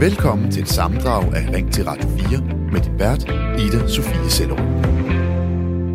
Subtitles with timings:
[0.00, 2.40] Velkommen til et sammendrag af Ring til Radio 4
[2.72, 3.24] med din vært,
[3.60, 4.60] Ida Sofie Sellerup.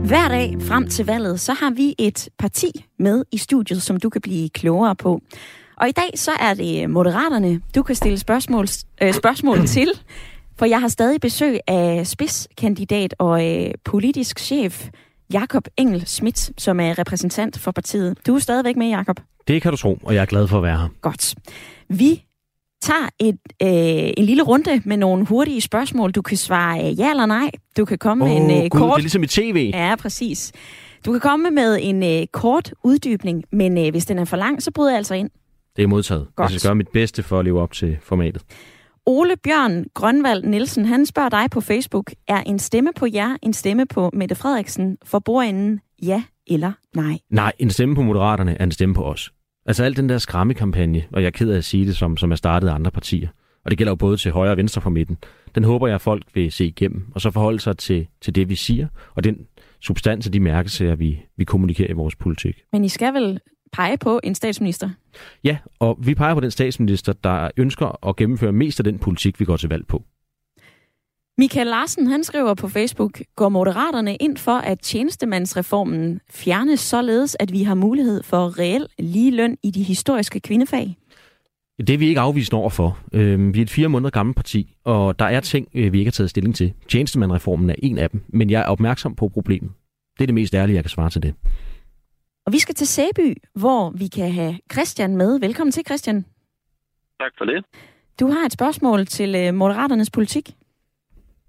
[0.08, 4.10] Hver dag frem til valget, så har vi et parti med i studiet, som du
[4.10, 5.22] kan blive klogere på.
[5.78, 8.68] Og i dag så er det Moderaterne, du kan stille spørgsmål,
[9.02, 9.92] øh, spørgsmål til,
[10.58, 14.90] for jeg har stadig besøg af spidskandidat og øh, politisk chef
[15.34, 18.18] Jakob Engel Schmidt, som er repræsentant for partiet.
[18.28, 19.20] Du er stadigvæk med, Jakob.
[19.48, 20.88] Det kan du tro, og jeg er glad for at være her.
[21.02, 21.36] Godt.
[21.90, 22.24] Vi
[22.82, 26.12] tager et, øh, en lille runde med nogle hurtige spørgsmål.
[26.12, 27.52] Du kan svare øh, ja eller nej.
[27.78, 28.90] Du kan komme oh, med en øh, Gud, kort...
[28.90, 29.72] det er ligesom i tv.
[29.74, 30.52] Ja, præcis.
[31.06, 34.64] Du kan komme med en øh, kort uddybning, men øh, hvis den er for lang,
[34.64, 35.30] så bryder jeg altså ind.
[35.76, 36.28] Det er modtaget.
[36.36, 36.52] Godt.
[36.52, 38.42] Jeg skal gøre mit bedste for at leve op til formatet.
[39.06, 43.54] Ole Bjørn Grønvald Nielsen, han spørger dig på Facebook, er en stemme på jer en
[43.54, 47.20] stemme på Mette Frederiksen for bordenden ja eller nej?
[47.30, 49.34] Nej, en stemme på Moderaterne er en stemme på os.
[49.66, 52.32] Altså al den der skræmmekampagne, og jeg er ked af at sige det, som, som
[52.32, 53.28] er startet af andre partier,
[53.66, 55.18] og det gælder jo både til højre og venstre for midten,
[55.56, 58.50] den håber jeg, at folk vil se igennem, og så forholde sig til, til det,
[58.50, 59.38] vi siger, og den
[59.82, 62.56] substans og de mærkesager, vi, vi kommunikerer i vores politik.
[62.72, 63.40] Men I skal vel
[63.74, 64.90] pege på en statsminister?
[65.44, 69.40] Ja, og vi peger på den statsminister, der ønsker at gennemføre mest af den politik,
[69.40, 70.04] vi går til valg på.
[71.38, 77.52] Michael Larsen, han skriver på Facebook, går Moderaterne ind for, at tjenestemandsreformen fjernes således, at
[77.52, 80.98] vi har mulighed for reel lige løn i de historiske kvindefag?
[81.78, 82.98] Det er vi ikke afvist over for.
[83.52, 86.12] Vi er et fire måneder gammelt parti, og der er ting, øh, vi ikke har
[86.12, 86.74] taget stilling til.
[86.90, 89.72] Tjenestemandreformen er en af dem, men jeg er opmærksom på problemet.
[90.18, 91.34] Det er det mest ærlige, jeg kan svare til det.
[92.46, 95.40] Og vi skal til Sæby, hvor vi kan have Christian med.
[95.40, 96.26] Velkommen til, Christian.
[97.20, 97.66] Tak for det.
[98.20, 100.56] Du har et spørgsmål til øh, Moderaternes politik.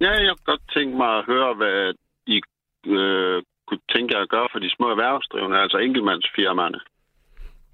[0.01, 1.95] Ja, jeg kunne godt tænke mig at høre, hvad
[2.27, 2.41] I
[2.87, 6.81] øh, kunne tænke jer at gøre for de små erhvervsdrivende, altså enkeltmandsfirmaerne.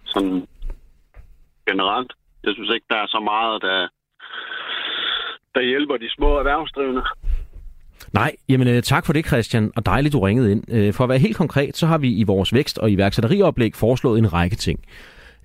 [0.04, 0.46] Sådan
[1.68, 2.12] generelt.
[2.44, 3.88] Jeg synes ikke, der er så meget, der,
[5.54, 7.02] der hjælper de små erhvervsdrivende.
[8.12, 10.64] Nej, jamen øh, tak for det, Christian, og dejligt, du ringede ind.
[10.74, 14.18] Øh, for at være helt konkret, så har vi i vores vækst- og iværksætterioplæg foreslået
[14.18, 14.80] en række ting.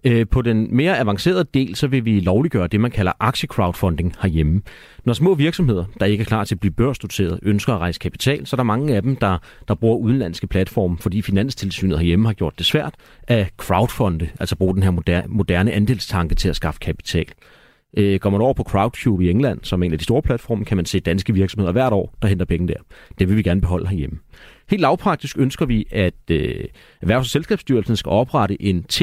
[0.08, 4.62] Øh, på den mere avancerede del, så vil vi lovliggøre det, man kalder aktiecrowdfunding herhjemme.
[5.06, 8.46] Når små virksomheder, der ikke er klar til at blive børsnoteret, ønsker at rejse kapital,
[8.46, 12.34] så er der mange af dem, der, der bruger udenlandske platforme, fordi Finanstilsynet herhjemme har
[12.34, 12.94] gjort det svært
[13.28, 17.26] at crowdfunde, altså bruge den her moderne, moderne andelstanke til at skaffe kapital.
[17.98, 20.66] Øh, går man over på Crowdcube i England, som er en af de store platforme,
[20.66, 22.80] kan man se danske virksomheder hvert år, der henter penge der.
[23.20, 24.20] Det vil vi gerne beholde herhjemme.
[24.70, 26.66] Helt lavpraktisk ønsker vi, at øh,
[27.02, 29.02] Erhvervs- og Selskabsstyrelsen skal oprette en T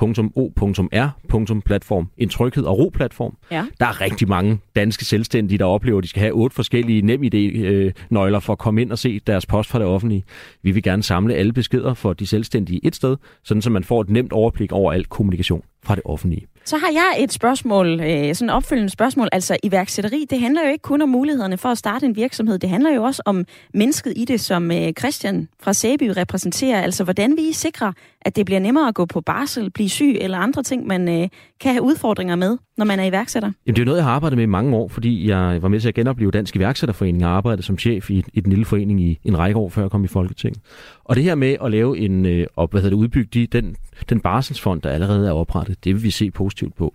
[0.00, 3.36] .o.r.platform, en tryghed og ro-platform.
[3.50, 3.64] Ja.
[3.80, 8.40] Der er rigtig mange danske selvstændige, der oplever, at de skal have otte forskellige NemID-nøgler
[8.40, 10.24] for at komme ind og se deres post fra det offentlige.
[10.62, 14.00] Vi vil gerne samle alle beskeder for de selvstændige et sted, sådan så man får
[14.00, 16.46] et nemt overblik over al kommunikation fra det offentlige.
[16.68, 19.28] Så har jeg et spørgsmål, øh, sådan et opfølgende spørgsmål.
[19.32, 22.58] Altså iværksætteri, det handler jo ikke kun om mulighederne for at starte en virksomhed.
[22.58, 26.82] Det handler jo også om mennesket i det, som øh, Christian fra Sæby repræsenterer.
[26.82, 30.38] Altså hvordan vi sikrer, at det bliver nemmere at gå på barsel, blive syg eller
[30.38, 31.28] andre ting, man øh,
[31.60, 33.52] kan have udfordringer med, når man er iværksætter.
[33.66, 35.80] Jamen, det er noget, jeg har arbejdet med i mange år, fordi jeg var med
[35.80, 39.18] til at genopleve Dansk Iværksætterforening og arbejdede som chef i, i den lille forening i
[39.24, 40.60] en række år, før jeg kom i Folketinget.
[41.04, 43.76] Og det her med at lave en, øh, op, hvad hedder det, udbygge de, den,
[44.08, 46.94] den barselsfond, der allerede er oprettet, det vil vi se positivt på.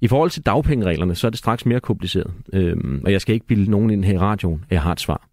[0.00, 2.30] I forhold til dagpengereglerne, så er det straks mere kompliceret.
[2.52, 5.00] Øhm, og jeg skal ikke bilde nogen ind her i radioen, at jeg har et
[5.00, 5.28] svar.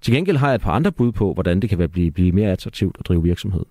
[0.00, 2.32] Til gengæld har jeg et par andre bud på, hvordan det kan være blive, blive
[2.32, 3.64] mere attraktivt at drive virksomhed.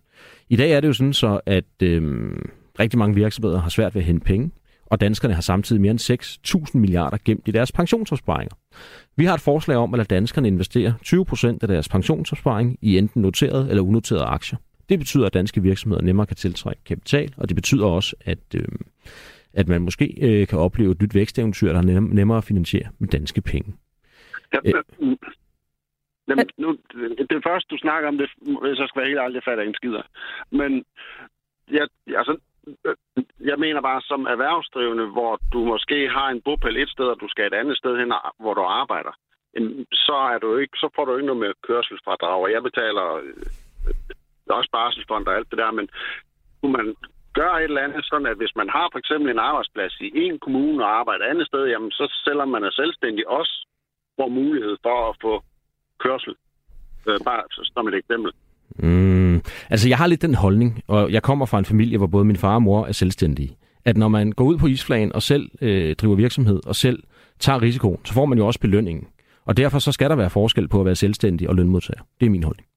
[0.50, 2.50] I dag er det jo sådan så, at øhm,
[2.80, 4.52] rigtig mange virksomheder har svært ved at hente penge,
[4.86, 8.56] og danskerne har samtidig mere end 6.000 milliarder gemt i deres pensionsopsparinger.
[9.16, 13.22] Vi har et forslag om at lade danskerne investere 20% af deres pensionsopsparing i enten
[13.22, 14.58] noterede eller unoterede aktier.
[14.90, 18.68] Det betyder, at danske virksomheder nemmere kan tiltrække kapital, og det betyder også, at, øh,
[19.54, 22.90] at man måske øh, kan opleve et nyt væksteventyr, der er nem, nemmere at finansiere
[23.00, 23.74] med danske penge.
[24.54, 24.60] Ja.
[26.28, 26.78] Jamen, nu,
[27.30, 29.70] det første, du snakker om, det, hvis jeg skal være helt ærlig, det fatter jeg
[29.70, 30.04] en skider.
[30.52, 30.84] Men
[31.72, 32.38] jeg, altså,
[33.40, 37.28] jeg mener bare, som erhvervsdrivende, hvor du måske har en bopæl et sted, og du
[37.30, 39.14] skal et andet sted hen, hvor du arbejder,
[40.08, 43.34] så, er du ikke, så får du ikke noget med kørselsfradrag, og jeg betaler øh,
[44.50, 45.90] også barselsfond og alt det der, men
[46.62, 46.96] kunne man
[47.34, 50.40] gøre et eller andet, sådan at hvis man har for eksempel en arbejdsplads i en
[50.40, 53.56] kommune og arbejder et andet sted, jamen så selvom man er selvstændig også
[54.20, 55.44] får mulighed for at få
[56.00, 56.36] kørsel.
[57.08, 57.44] Øh, bare
[57.76, 58.32] som et eksempel.
[58.80, 62.26] Mm, altså, jeg har lidt den holdning, og jeg kommer fra en familie, hvor både
[62.26, 63.58] min far og mor er selvstændige.
[63.86, 67.04] At når man går ud på isflagen og selv øh, driver virksomhed og selv
[67.40, 69.08] tager risikoen, så får man jo også belønningen.
[69.46, 72.02] Og derfor så skal der være forskel på at være selvstændig og lønmodtager.
[72.20, 72.68] Det er min holdning.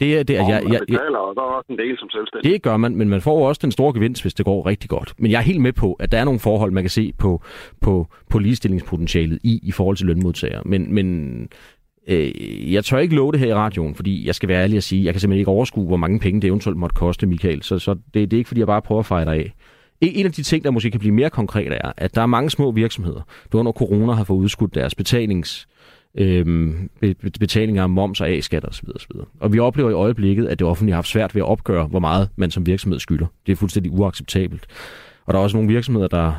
[0.00, 1.98] Det, er, det, er, Og jeg, jeg, jeg, betaler og der er også en del
[1.98, 2.52] som selvstændig.
[2.52, 5.14] det gør man, men man får også den store gevinst, hvis det går rigtig godt.
[5.18, 7.42] Men jeg er helt med på, at der er nogle forhold, man kan se på,
[7.80, 10.62] på, på ligestillingspotentialet i, i forhold til lønmodtagere.
[10.64, 11.48] Men, men
[12.06, 14.84] øh, jeg tør ikke love det her i radioen, fordi jeg skal være ærlig at
[14.84, 17.62] sige, jeg kan simpelthen ikke overskue, hvor mange penge det eventuelt måtte koste, Michael.
[17.62, 19.54] Så, så det, det er ikke, fordi jeg bare prøver at fejre dig af.
[20.00, 22.26] En en af de ting, der måske kan blive mere konkret, er, at der er
[22.26, 23.20] mange små virksomheder,
[23.52, 25.68] der under corona har fået udskudt deres betalings,
[26.14, 26.74] øh,
[27.40, 28.88] betalinger af moms og A-skat osv.
[28.94, 29.10] osv.
[29.40, 31.98] Og vi oplever i øjeblikket, at det offentlige har haft svært ved at opgøre, hvor
[31.98, 33.26] meget man som virksomhed skylder.
[33.46, 34.66] Det er fuldstændig uacceptabelt.
[35.26, 36.32] Og der er også nogle virksomheder, der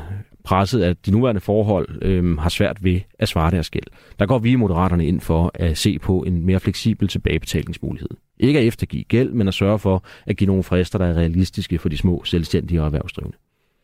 [0.48, 3.84] presset af de nuværende forhold øhm, har svært ved at svare deres gæld.
[4.18, 8.08] Der går vi i Moderaterne ind for at se på en mere fleksibel tilbagebetalingsmulighed.
[8.40, 11.78] Ikke at eftergive gæld, men at sørge for at give nogle frister, der er realistiske
[11.78, 13.36] for de små selvstændige og erhvervsdrivende.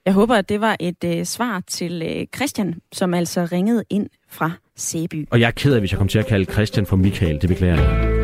[0.07, 4.09] Jeg håber, at det var et øh, svar til øh, Christian, som altså ringede ind
[4.29, 5.29] fra Sæby.
[5.31, 7.41] Og jeg er ked af, hvis jeg kom til at kalde Christian for Michael.
[7.41, 8.15] Det beklager jeg.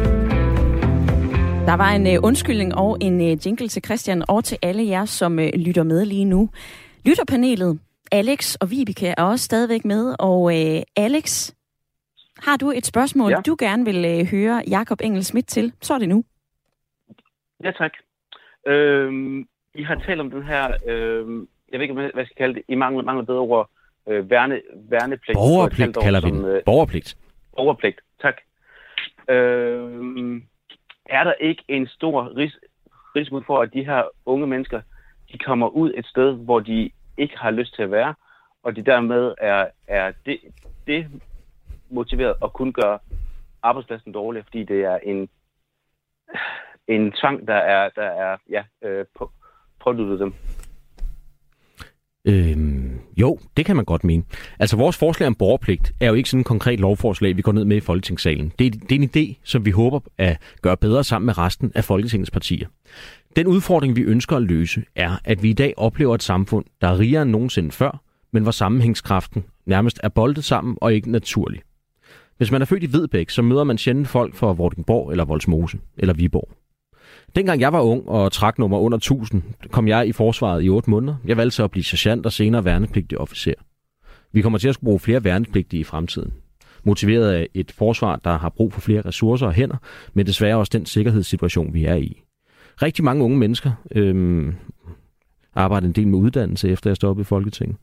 [1.67, 5.05] Der var en øh, undskyldning og en øh, jingle til Christian og til alle jer,
[5.05, 6.51] som øh, lytter med lige nu.
[7.05, 7.79] Lytterpanelet,
[8.13, 10.15] Alex og Vibeke er også stadigvæk med.
[10.19, 11.53] Og øh, Alex,
[12.47, 13.41] har du et spørgsmål, Ja.
[13.47, 16.25] du gerne vil øh, høre Jakob Engel Schmidt til, så er det nu.
[17.65, 17.93] Ja, tak.
[18.67, 22.55] Øhm, I har talt om den her, øhm, jeg ved ikke, hvad jeg skal kalde
[22.55, 23.71] det, I mangler, mangler bedre ord,
[24.09, 24.61] øh, værne,
[24.91, 25.37] værnepligt.
[25.37, 26.45] Borgerpligt år kalder vi den.
[26.45, 27.17] øh, Borgerpligt.
[27.57, 28.35] Borgerpligt, tak.
[29.29, 30.37] Øhm,
[31.07, 32.61] er der ikke en stor ris-
[33.17, 34.81] risiko for, at de her unge mennesker,
[35.33, 38.15] de kommer ud et sted, hvor de ikke har lyst til at være,
[38.63, 40.41] og de dermed er, er det,
[40.87, 41.07] det
[41.91, 42.99] motiveret at kun gøre
[43.63, 45.29] arbejdspladsen dårligere, fordi det er en,
[46.89, 49.31] en tvang, der er, der er ja, øh, på,
[49.85, 50.35] påduttet dem.
[52.25, 54.25] Øhm, jo, det kan man godt mene.
[54.59, 57.65] Altså, vores forslag om borgerpligt er jo ikke sådan en konkret lovforslag, vi går ned
[57.65, 58.53] med i Folketingssalen.
[58.59, 61.73] Det er, det er en idé, som vi håber at gøre bedre sammen med resten
[61.75, 62.69] af Folketingets partier.
[63.37, 66.89] Den udfordring, vi ønsker at løse, er, at vi i dag oplever et samfund, der
[66.89, 71.61] er rigere end nogensinde før, men hvor sammenhængskraften nærmest er boldet sammen og ikke naturlig.
[72.37, 75.79] Hvis man er født i Vedbæk, så møder man sjældent folk fra Vordingborg eller Voldsmose
[75.99, 76.49] eller Viborg.
[77.37, 80.91] Dengang jeg var ung og trak nummer under 1000, kom jeg i forsvaret i 8
[80.91, 81.17] måneder.
[81.25, 83.55] Jeg valgte så at blive sergeant og senere værnepligtig officer.
[84.33, 86.33] Vi kommer til at skulle bruge flere værnepligtige i fremtiden.
[86.85, 89.77] Motiveret af et forsvar, der har brug for flere ressourcer og hænder,
[90.15, 92.23] men desværre også den sikkerhedssituation, vi er i.
[92.83, 94.55] Rigtig mange unge mennesker, øhm,
[95.55, 97.77] arbejder en del med uddannelse, efter jeg stoppede i Folketinget,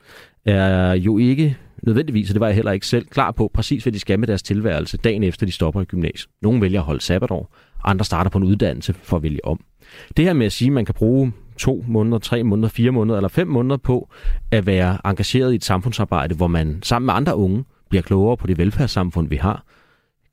[0.45, 3.93] er jo ikke nødvendigvis, og det var jeg heller ikke selv, klar på præcis, hvad
[3.93, 6.29] de skal med deres tilværelse dagen efter, de stopper i gymnasiet.
[6.41, 9.59] Nogle vælger at holde sabbatår, andre starter på en uddannelse for at vælge om.
[10.17, 13.17] Det her med at sige, at man kan bruge to måneder, tre måneder, fire måneder
[13.17, 14.09] eller fem måneder på
[14.51, 18.47] at være engageret i et samfundsarbejde, hvor man sammen med andre unge bliver klogere på
[18.47, 19.63] det velfærdssamfund, vi har,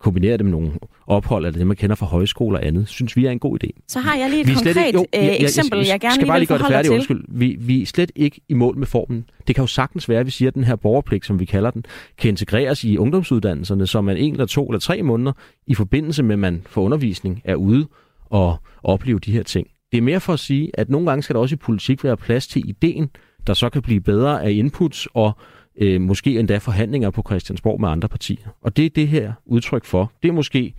[0.05, 0.71] kombinere det med nogle
[1.07, 3.69] ophold, eller det, man kender fra højskoler og andet, synes vi er en god idé.
[3.89, 6.15] Så har jeg lige et Vi konkret ikke- jo, øh, jeg- jeg- eksempel, jeg, gerne
[6.15, 6.95] skal bare lige gøre det færdigt, til.
[6.95, 7.25] undskyld.
[7.29, 9.25] Vi, vi er slet ikke i mål med formen.
[9.47, 11.71] Det kan jo sagtens være, at vi siger, at den her borgerpligt, som vi kalder
[11.71, 11.85] den,
[12.19, 15.33] kan integreres i ungdomsuddannelserne, så man en eller to eller tre måneder
[15.67, 17.87] i forbindelse med, at man får undervisning, er ude
[18.27, 19.67] og opleve de her ting.
[19.93, 22.17] Det er mere for at sige, at nogle gange skal der også i politik være
[22.17, 23.09] plads til ideen,
[23.47, 25.33] der så kan blive bedre af inputs og
[25.77, 28.57] øh, måske endda forhandlinger på Christiansborg med andre partier.
[28.61, 30.13] Og det er det her udtryk for.
[30.23, 30.75] Det er måske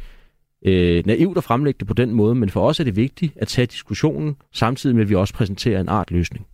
[0.65, 3.47] øh, naivt at fremlægge det på den måde, men for os er det vigtigt at
[3.47, 6.45] tage diskussionen, samtidig med at vi også præsenterer en art løsning.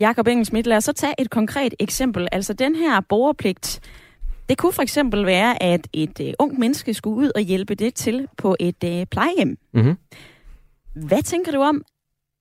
[0.00, 2.28] Jakob Engelsmidt, lad os så tage et konkret eksempel.
[2.32, 3.80] Altså den her borgerpligt,
[4.48, 7.94] det kunne for eksempel være, at et øh, ung menneske skulle ud og hjælpe det
[7.94, 9.58] til på et øh, plejehjem.
[9.74, 9.96] Mm-hmm.
[10.94, 11.84] Hvad tænker du om,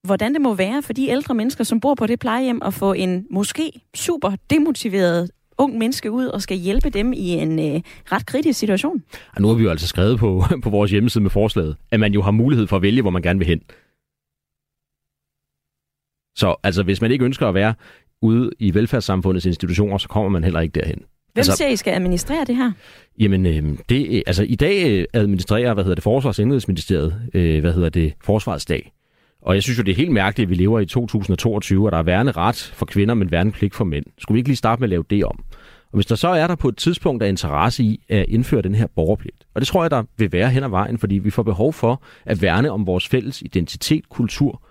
[0.03, 2.93] hvordan det må være for de ældre mennesker, som bor på det plejehjem, at få
[2.93, 8.25] en måske super demotiveret ung menneske ud og skal hjælpe dem i en øh, ret
[8.25, 9.03] kritisk situation?
[9.35, 12.13] Og nu har vi jo altså skrevet på, på vores hjemmeside med forslaget, at man
[12.13, 13.61] jo har mulighed for at vælge, hvor man gerne vil hen.
[16.37, 17.73] Så altså, hvis man ikke ønsker at være
[18.21, 20.97] ude i velfærdssamfundets institutioner, så kommer man heller ikke derhen.
[20.97, 21.05] Hvem
[21.37, 22.71] Altså- siger, I skal administrere det her?
[23.19, 27.73] Jamen, øh, det, altså i dag øh, administrerer, hvad hedder det, Forsvars- og øh, hvad
[27.73, 28.91] hedder det, Forsvarets dag.
[29.41, 31.97] Og jeg synes jo, det er helt mærkeligt, at vi lever i 2022, og der
[31.97, 34.05] er værende ret for kvinder, men værende pligt for mænd.
[34.17, 35.43] Skulle vi ikke lige starte med at lave det om?
[35.91, 38.75] Og hvis der så er der på et tidspunkt af interesse i at indføre den
[38.75, 41.43] her borgerpligt, og det tror jeg, der vil være hen ad vejen, fordi vi får
[41.43, 44.63] behov for at værne om vores fælles identitet, kultur,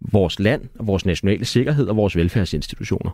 [0.00, 3.10] vores land, og vores nationale sikkerhed og vores velfærdsinstitutioner,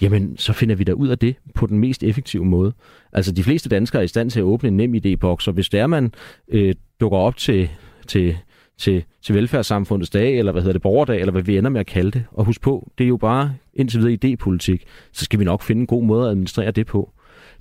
[0.00, 2.72] jamen så finder vi da ud af det på den mest effektive måde.
[3.12, 5.68] Altså de fleste danskere er i stand til at åbne en nem idé-boks, og hvis
[5.68, 6.14] der man
[6.48, 7.70] øh, dukker op til,
[8.06, 8.38] til,
[8.80, 11.86] til, til velfærdssamfundets dag, eller hvad hedder det, borgerdag, eller hvad vi ender med at
[11.86, 15.44] kalde det, og husk på, det er jo bare indtil videre idépolitik, så skal vi
[15.44, 17.12] nok finde en god måde at administrere det på.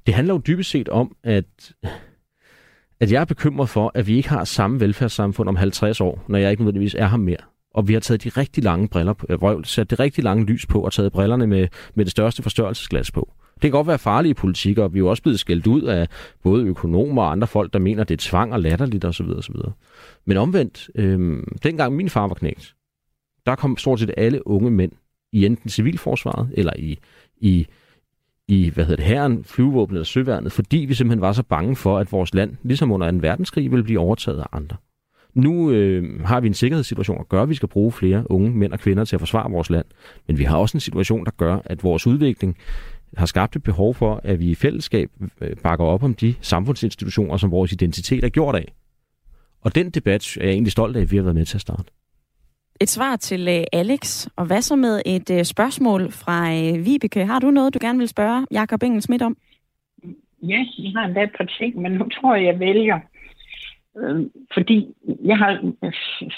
[0.05, 1.73] Det handler jo dybest set om, at
[3.01, 6.39] at jeg er bekymret for, at vi ikke har samme velfærdssamfund om 50 år, når
[6.39, 7.37] jeg ikke nødvendigvis er her mere.
[7.73, 10.65] Og vi har taget de rigtig lange briller på, øh, sat det rigtig lange lys
[10.65, 13.33] på og taget brillerne med, med det største forstørrelsesglas på.
[13.61, 16.07] Det kan godt være farlige politik, og vi er jo også blevet skældt ud af
[16.43, 19.25] både økonomer og andre folk, der mener, det er tvang og latterligt osv.
[19.25, 19.55] osv.
[20.25, 22.75] Men omvendt, øh, dengang min far var knægt,
[23.45, 24.91] der kom stort set alle unge mænd
[25.31, 26.99] i enten civilforsvaret eller i,
[27.37, 27.67] i,
[28.47, 31.97] i hvad hedder det, herren, flyvevåbnet eller søværnet, fordi vi simpelthen var så bange for,
[31.97, 33.17] at vores land, ligesom under 2.
[33.21, 34.77] verdenskrig, ville blive overtaget af andre.
[35.33, 38.73] Nu øh, har vi en sikkerhedssituation, der gør, at vi skal bruge flere unge mænd
[38.73, 39.85] og kvinder til at forsvare vores land.
[40.27, 42.57] Men vi har også en situation, der gør, at vores udvikling
[43.17, 45.09] har skabt et behov for, at vi i fællesskab
[45.41, 48.73] øh, bakker op om de samfundsinstitutioner, som vores identitet er gjort af.
[49.61, 51.61] Og den debat er jeg egentlig stolt af, at vi har været med til at
[51.61, 51.83] starte.
[52.81, 54.27] Et svar til øh, Alex.
[54.35, 57.25] Og hvad så med et øh, spørgsmål fra Vibeke?
[57.25, 59.37] Har du noget, du gerne vil spørge Jakob Engel Schmidt om?
[60.43, 62.99] Ja, jeg har endda et par ting, men nu tror jeg, jeg vælger.
[64.53, 64.87] fordi
[65.23, 65.73] jeg har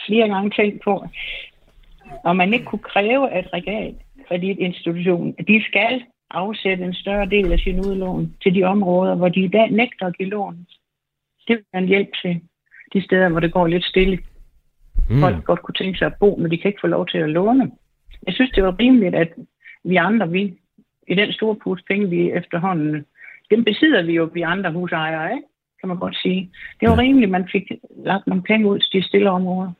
[0.07, 1.05] flere gange tænkt på,
[2.23, 7.59] om man ikke kunne kræve, at institution, at de skal afsætte en større del af
[7.59, 10.67] sin udlån til de områder, hvor de i dag nægter at give lån.
[11.47, 12.41] Det vil være en hjælp til
[12.93, 14.19] de steder, hvor det går lidt stille.
[15.09, 15.19] Mm.
[15.19, 17.29] Folk godt kunne tænke sig at bo, men de kan ikke få lov til at
[17.29, 17.71] låne.
[18.25, 19.33] Jeg synes, det var rimeligt, at
[19.83, 20.57] vi andre, vi
[21.07, 23.05] i den store pus penge, vi efterhånden,
[23.49, 25.47] dem besidder vi jo, vi andre husejere, ikke?
[25.79, 26.51] kan man godt sige.
[26.79, 27.71] Det var rimeligt, at man fik
[28.05, 29.71] lagt nogle penge ud til de stille områder.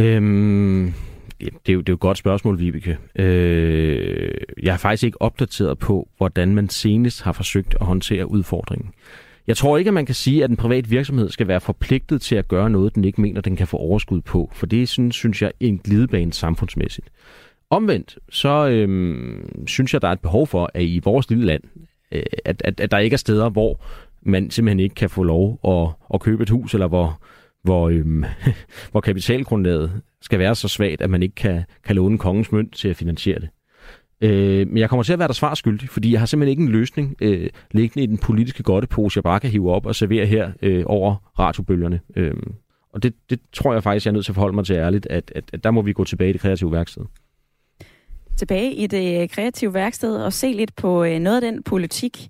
[0.00, 0.86] Øhm,
[1.40, 2.98] det, er jo, det er jo et godt spørgsmål, Vibeke.
[3.16, 4.30] Øh,
[4.62, 8.90] jeg er faktisk ikke opdateret på, hvordan man senest har forsøgt at håndtere udfordringen.
[9.46, 12.36] Jeg tror ikke, at man kan sige, at en privat virksomhed skal være forpligtet til
[12.36, 14.50] at gøre noget, den ikke mener, den kan få overskud på.
[14.54, 17.08] For det synes, synes jeg er en glidebane samfundsmæssigt.
[17.70, 21.62] Omvendt, så øhm, synes jeg, der er et behov for, at i vores lille land,
[22.12, 23.80] øh, at, at, at der ikke er steder, hvor
[24.22, 27.20] man simpelthen ikke kan få lov at, at købe et hus, eller hvor,
[27.64, 28.24] hvor, øhm,
[28.90, 32.88] hvor kapitalgrundlaget skal være så svagt, at man ikke kan, kan låne kongens mønt til
[32.88, 33.48] at finansiere det.
[34.20, 36.62] Øh, men jeg kommer til at være der svar skyldig, fordi jeg har simpelthen ikke
[36.62, 40.26] en løsning øh, liggende i den politiske godtepose, jeg bare kan hive op og servere
[40.26, 42.00] her øh, over radiobølgerne.
[42.16, 42.34] Øh,
[42.92, 45.06] og det, det tror jeg faktisk, jeg er nødt til at forholde mig til ærligt,
[45.06, 47.02] at, at, at der må vi gå tilbage i det kreative værksted.
[48.36, 52.28] Tilbage i det øh, kreative værksted og se lidt på øh, noget af den politik.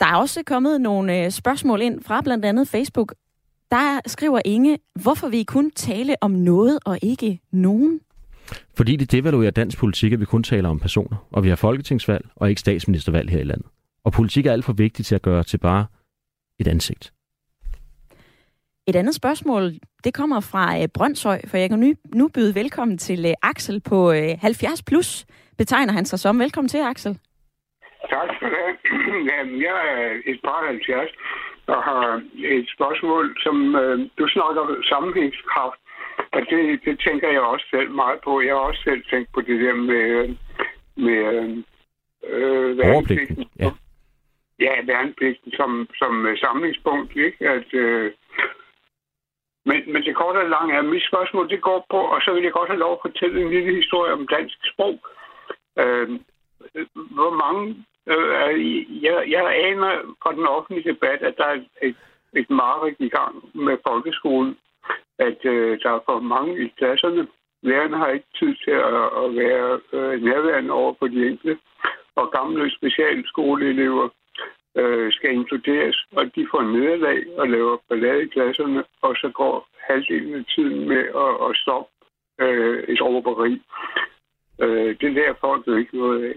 [0.00, 3.14] Der er også kommet nogle øh, spørgsmål ind fra blandt andet Facebook
[3.70, 8.00] der skriver Inge, hvorfor vi kun tale om noget og ikke nogen?
[8.76, 12.26] Fordi det devaluerer dansk politik, at vi kun taler om personer, og vi har folketingsvalg
[12.36, 13.66] og ikke statsministervalg her i landet.
[14.04, 15.86] Og politik er alt for vigtigt til at gøre til bare
[16.60, 17.12] et ansigt.
[18.88, 19.72] Et andet spørgsmål,
[20.04, 23.80] det kommer fra øh, Brøndshøj, for jeg kan nu, nu byde velkommen til øh, Axel
[23.80, 25.26] på 70 øh, plus,
[25.58, 26.38] betegner han sig som.
[26.38, 27.18] Velkommen til, Axel.
[28.10, 28.68] Tak for det.
[29.30, 31.10] Jamen, jeg er et par 70,
[31.66, 35.80] og har et spørgsmål, som øh, du snakker sammenhængskraft.
[36.32, 38.40] Og det, det tænker jeg også selv meget på.
[38.40, 40.36] Jeg har også selv tænkt på det der med,
[40.96, 41.62] med
[42.28, 43.44] øh, værnepligten.
[43.58, 43.70] Ja.
[44.60, 47.16] ja, værnepligten som, som øh, samlingspunkt.
[47.16, 47.48] Ikke?
[47.48, 48.12] At, øh,
[49.64, 52.42] men, men det korte og lange er, mit spørgsmål det går på, og så vil
[52.42, 54.98] jeg godt have lov at fortælle en lille historie om dansk sprog.
[55.78, 56.08] Øh,
[56.94, 61.58] hvor mange Øh, Øh, øh, jeg, jeg aner fra den offentlige debat, at der er
[61.82, 61.96] et,
[62.32, 64.56] et mareridt i gang med folkeskolen.
[65.18, 67.26] At øh, der er for mange i klasserne.
[67.62, 71.58] Lærerne har ikke tid til at, at være øh, nærværende over for de enkelte.
[72.14, 74.08] Og gamle specialskoleelever
[74.76, 79.68] øh, skal inkluderes, og de får nederlag og laver ballade i klasserne, og så går
[79.88, 81.90] halvdelen af tiden med at, at stoppe
[82.40, 83.62] øh, et råberi.
[84.62, 86.34] Øh, det lærer folk jo ikke noget af.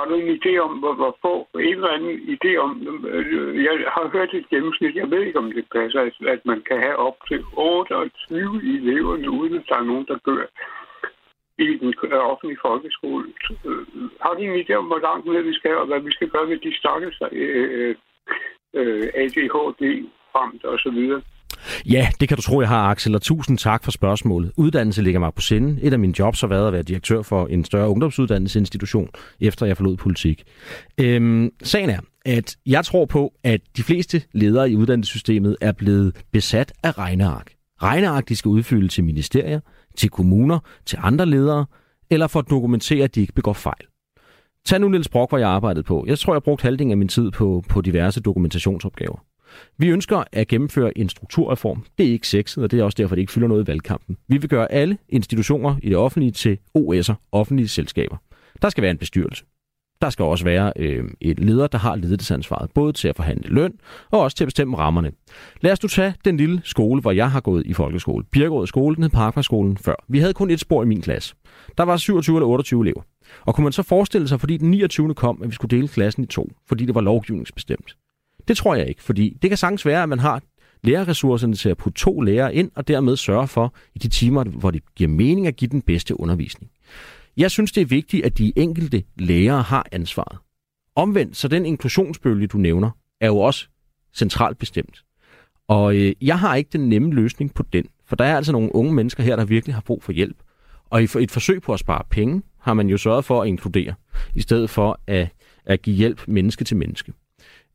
[0.00, 2.70] Har du en idé om, hvor, hvor få, en eller anden idé om,
[3.06, 6.00] øh, jeg har hørt et gennemsnit, jeg ved ikke, om det passer,
[6.34, 10.44] at man kan have op til 28 elever, uden at der er nogen, der gør
[11.58, 11.94] i den
[12.32, 13.26] offentlige folkeskole.
[13.66, 13.86] Øh,
[14.20, 16.46] har du en idé om, hvor langt ned vi skal, og hvad vi skal gøre
[16.46, 17.94] med de stakkels øh, øh,
[18.74, 19.82] øh ADHD
[20.34, 21.22] ramt og så videre?
[21.86, 24.52] Ja, det kan du tro, jeg har, Axel, og tusind tak for spørgsmålet.
[24.56, 25.82] Uddannelse ligger mig på sinde.
[25.82, 29.08] Et af mine jobs har været at være direktør for en større ungdomsuddannelsesinstitution,
[29.40, 30.42] efter jeg forlod politik.
[30.98, 36.16] Øhm, sagen er, at jeg tror på, at de fleste ledere i uddannelsessystemet er blevet
[36.32, 37.52] besat af regneark.
[37.82, 39.60] Regneark, de skal udfylde til ministerier,
[39.96, 41.66] til kommuner, til andre ledere,
[42.10, 43.86] eller for at dokumentere, at de ikke begår fejl.
[44.66, 46.04] Tag nu Niels Brock, hvor jeg arbejdede på.
[46.06, 49.24] Jeg tror, jeg brugte halvdelen af min tid på, på diverse dokumentationsopgaver.
[49.78, 51.84] Vi ønsker at gennemføre en strukturreform.
[51.98, 54.16] Det er ikke sexet, og det er også derfor, det ikke fylder noget i valgkampen.
[54.28, 58.16] Vi vil gøre alle institutioner i det offentlige til OS'er, offentlige selskaber.
[58.62, 59.44] Der skal være en bestyrelse.
[60.00, 63.72] Der skal også være øh, et leder, der har ledelsesansvaret, både til at forhandle løn
[64.10, 65.12] og også til at bestemme rammerne.
[65.60, 68.24] Lad os nu tage den lille skole, hvor jeg har gået i folkeskole.
[68.24, 69.94] Birkerød skole, den hed Parkvejskolen før.
[70.08, 71.34] Vi havde kun et spor i min klasse.
[71.78, 73.02] Der var 27 eller 28 elever.
[73.40, 75.14] Og kunne man så forestille sig, fordi den 29.
[75.14, 77.96] kom, at vi skulle dele klassen i to, fordi det var lovgivningsbestemt?
[78.50, 80.42] Det tror jeg ikke, fordi det kan sagtens være, at man har
[80.82, 84.70] lærerressourcerne til at putte to lærere ind, og dermed sørge for, i de timer, hvor
[84.70, 86.70] det giver mening at give den bedste undervisning.
[87.36, 90.38] Jeg synes, det er vigtigt, at de enkelte lærere har ansvaret.
[90.94, 92.90] Omvendt, så den inklusionsbølge, du nævner,
[93.20, 93.68] er jo også
[94.14, 95.04] centralt bestemt.
[95.68, 98.74] Og øh, jeg har ikke den nemme løsning på den, for der er altså nogle
[98.74, 100.36] unge mennesker her, der virkelig har brug for hjælp.
[100.90, 103.94] Og i et forsøg på at spare penge, har man jo sørget for at inkludere,
[104.34, 105.28] i stedet for at,
[105.64, 107.12] at give hjælp menneske til menneske.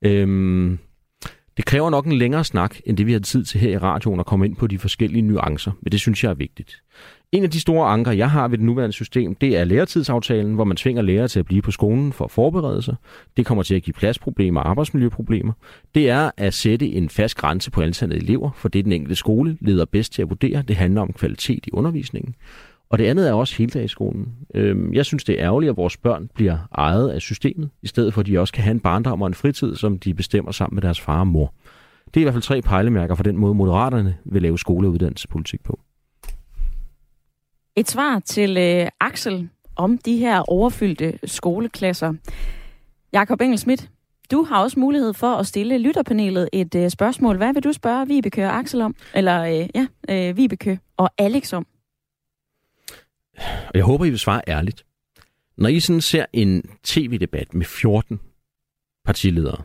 [0.06, 0.78] Øhm,
[1.58, 4.20] det kræver nok en længere snak, end det vi har tid til her i radioen,
[4.20, 6.82] at komme ind på de forskellige nuancer, men det synes jeg er vigtigt.
[7.32, 10.64] En af de store anker, jeg har ved det nuværende system, det er læretidsaftalen, hvor
[10.64, 12.96] man tvinger lærere til at blive på skolen for at forberede sig.
[13.38, 15.54] Det kommer til at give pladsproblemer og arbejdsmiljøproblemer.
[15.96, 18.92] Det er at sætte en fast grænse på antallet af elever, for det er den
[18.92, 20.62] enkelte skole leder bedst til at vurdere.
[20.62, 22.36] Det handler om kvalitet i undervisningen.
[22.90, 24.34] Og det andet er også heldagsskolen.
[24.56, 28.14] Øhm, jeg synes, det er ærgerligt, at vores børn bliver ejet af systemet, i stedet
[28.14, 30.76] for at de også kan have en barndom og en fritid, som de bestemmer sammen
[30.76, 31.54] med deres far og mor.
[32.06, 34.92] Det er i hvert fald tre pejlemærker for den måde, moderaterne vil lave skole- og
[34.92, 35.80] uddannelsespolitik på.
[37.76, 42.14] Et svar til øh, Axel om de her overfyldte skoleklasser.
[43.14, 43.90] Jakob Engel Schmidt,
[44.32, 47.38] du har også mulighed for at stille lytterpanelet et øh, spørgsmål.
[47.38, 48.96] Hvad vil du spørge Vibeke og Axel om?
[49.16, 51.68] Eller øh, ja, øh, Vibeke og Alex om?
[53.38, 54.86] Og jeg håber, I vil svare ærligt.
[55.58, 58.20] Når I sådan ser en tv-debat med 14
[59.06, 59.64] partiledere,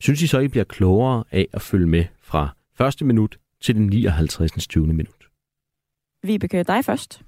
[0.00, 2.48] synes I så, I bliver klogere af at følge med fra
[2.78, 4.66] første minut til den 59.
[4.68, 4.86] 20.
[4.86, 5.28] minut?
[6.22, 7.22] Vibeke, dig først.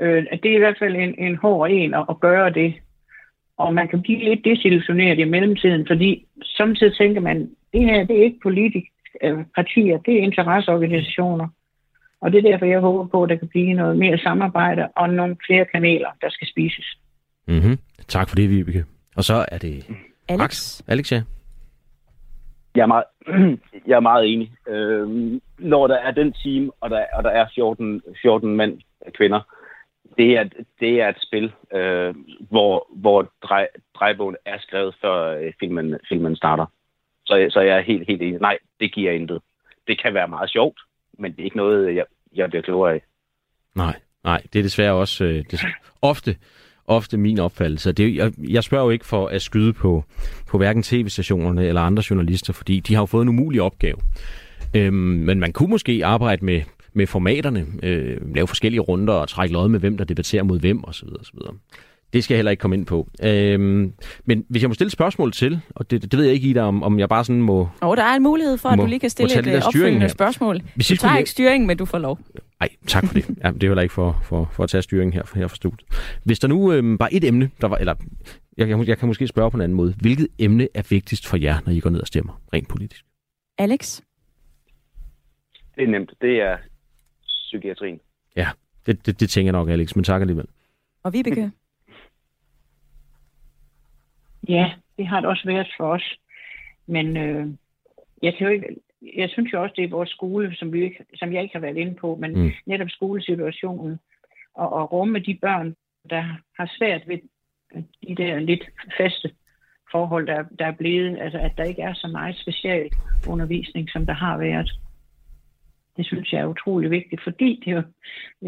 [0.00, 2.74] Øh, det er i hvert fald en, en hård en at, at gøre det.
[3.56, 8.18] Og man kan blive lidt desillusioneret i mellemtiden, fordi samtidig tænker man, det her det
[8.18, 8.90] er ikke politiske
[9.22, 11.48] øh, partier, det er interesseorganisationer.
[12.20, 15.10] Og det er derfor, jeg håber på, at der kan blive noget mere samarbejde og
[15.10, 16.98] nogle flere kanaler, der skal spises.
[17.48, 17.78] Mm-hmm.
[18.08, 18.84] Tak for det, Vibeke.
[19.16, 19.86] Og så er det
[20.28, 20.38] Alex.
[20.38, 20.82] Max.
[20.88, 21.22] Alex, ja.
[22.74, 23.04] Jeg er meget,
[23.88, 24.52] jeg er meget enig.
[24.68, 29.12] Øh, når der er den team, og der, og der er 14, 14 mænd og
[29.12, 29.40] kvinder,
[30.18, 30.44] det er,
[30.80, 32.14] det er et spil, øh,
[32.50, 36.66] hvor, hvor drej, drejebogen er skrevet, før øh, filmen, filmen starter.
[37.26, 38.40] Så, så jeg er helt, helt enig.
[38.40, 39.42] Nej, det giver intet.
[39.88, 40.80] Det kan være meget sjovt,
[41.18, 43.02] men det er ikke noget, jeg, jeg bliver klogere af.
[43.74, 45.60] Nej, nej, det er desværre også øh, det,
[46.02, 46.36] ofte,
[46.86, 47.92] ofte min opfattelse.
[47.92, 50.04] Det, jeg, jeg spørger jo ikke for at skyde på,
[50.48, 53.96] på hverken tv-stationerne eller andre journalister, fordi de har jo fået en umulig opgave.
[54.76, 59.54] Øhm, men man kunne måske arbejde med, med formaterne, øh, lave forskellige runder og trække
[59.54, 61.08] lod med, hvem der debatterer mod hvem osv.
[61.20, 61.38] osv.
[62.16, 63.08] Det skal jeg heller ikke komme ind på.
[63.22, 63.92] Øhm,
[64.24, 66.82] men hvis jeg må stille spørgsmål til, og det, det ved jeg ikke, Ida, om,
[66.82, 67.68] om jeg bare sådan må...
[67.80, 69.62] Og der er en mulighed for, at Må- du lige kan stille et øh, styringen
[69.66, 70.08] opfølgende her.
[70.08, 70.60] spørgsmål.
[70.74, 72.18] Hvis Du tager læ- ikke styringen, men du får lov.
[72.60, 73.24] Nej, tak for det.
[73.44, 75.88] Ja, det er heller ikke for, for, for at tage styringen her, her fra studiet.
[76.24, 77.94] Hvis der nu øhm, var et emne, der var, eller
[78.56, 79.94] jeg, jeg, jeg kan måske spørge på en anden måde.
[80.00, 83.04] Hvilket emne er vigtigst for jer, når I går ned og stemmer, rent politisk?
[83.58, 84.00] Alex?
[85.74, 86.12] Det er nemt.
[86.20, 86.56] Det er
[87.26, 87.98] psykiatrien.
[88.36, 88.48] Ja,
[88.86, 90.46] det, det, det tænker jeg nok, Alex, men tak alligevel.
[91.04, 91.50] Og Vibeke?
[94.48, 96.18] Ja, det har det også været for os.
[96.86, 97.46] Men øh,
[98.22, 98.76] jeg, kan jo ikke,
[99.16, 101.60] jeg synes jo også, det er vores skole, som, vi ikke, som jeg ikke har
[101.60, 102.50] været inde på, men Mm.
[102.66, 103.98] netop skolesituationen
[104.54, 105.74] og, og rumme de børn,
[106.10, 106.22] der
[106.58, 107.18] har svært ved
[108.08, 108.64] de der lidt
[108.98, 109.30] faste
[109.92, 112.90] forhold, der, der er blevet, altså at der ikke er så meget special
[113.28, 114.70] undervisning, som der har været.
[115.96, 117.82] Det synes jeg er utrolig vigtigt, fordi det er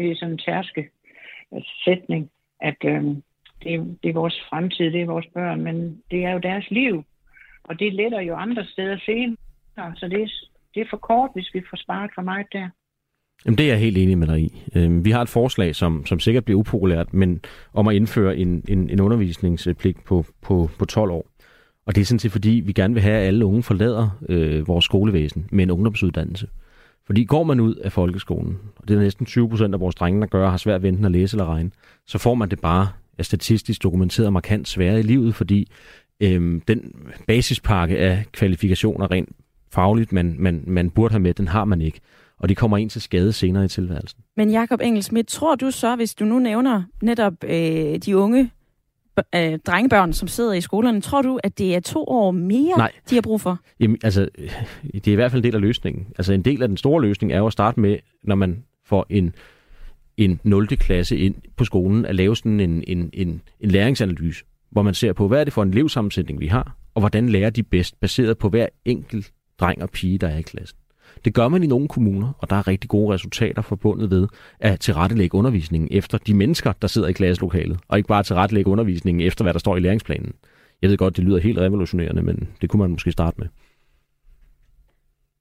[0.09, 0.89] jo sådan en tærske
[1.85, 2.29] sætning,
[2.61, 3.03] at øh,
[3.63, 6.71] det, er, det er vores fremtid, det er vores børn, men det er jo deres
[6.71, 7.03] liv.
[7.63, 9.95] Og det letter jo andre steder senere.
[9.95, 10.27] Så det er,
[10.73, 12.69] det er for kort, hvis vi får sparet for meget der.
[13.45, 14.63] Jamen, det er jeg helt enig med dig i.
[14.75, 17.41] Øhm, vi har et forslag, som, som sikkert bliver upopulært, men
[17.73, 21.27] om at indføre en, en, en undervisningspligt på, på, på 12 år.
[21.85, 24.67] Og det er sådan set, fordi vi gerne vil have, at alle unge forlader øh,
[24.67, 26.47] vores skolevæsen med en ungdomsuddannelse.
[27.05, 30.21] Fordi går man ud af folkeskolen, og det er næsten 20 procent af vores drenge,
[30.21, 31.71] der gør, har svært ved enten at læse eller regne,
[32.05, 32.87] så får man det bare
[33.19, 35.71] er statistisk dokumenteret markant sværere i livet, fordi
[36.19, 36.95] øhm, den
[37.27, 39.29] basispakke af kvalifikationer rent
[39.71, 41.99] fagligt, man, man, man burde have med, den har man ikke.
[42.39, 44.19] Og det kommer ind til skade senere i tilværelsen.
[44.37, 48.51] Men Jakob Engelsmidt, tror du så, hvis du nu nævner netop øh, de unge
[49.35, 52.91] øh, drengebørn, som sidder i skolerne, tror du, at det er to år mere, Nej.
[53.09, 53.59] de har brug for?
[53.79, 54.29] Jamen, altså,
[54.93, 56.07] det er i hvert fald en del af løsningen.
[56.17, 59.05] Altså, en del af den store løsning er jo at starte med, når man får
[59.09, 59.33] en,
[60.19, 60.67] en 0.
[60.67, 65.13] klasse ind på skolen at lave sådan en, en, en, en læringsanalyse, hvor man ser
[65.13, 68.37] på, hvad er det for en elevsammensætning, vi har, og hvordan lærer de bedst, baseret
[68.37, 70.77] på hver enkelt dreng og pige, der er i klassen.
[71.25, 74.27] Det gør man i nogle kommuner, og der er rigtig gode resultater forbundet ved
[74.59, 79.27] at tilrettelægge undervisningen efter de mennesker, der sidder i klasselokalet, og ikke bare tilrettelægge undervisningen
[79.27, 80.33] efter, hvad der står i læringsplanen.
[80.81, 83.47] Jeg ved godt, det lyder helt revolutionerende, men det kunne man måske starte med.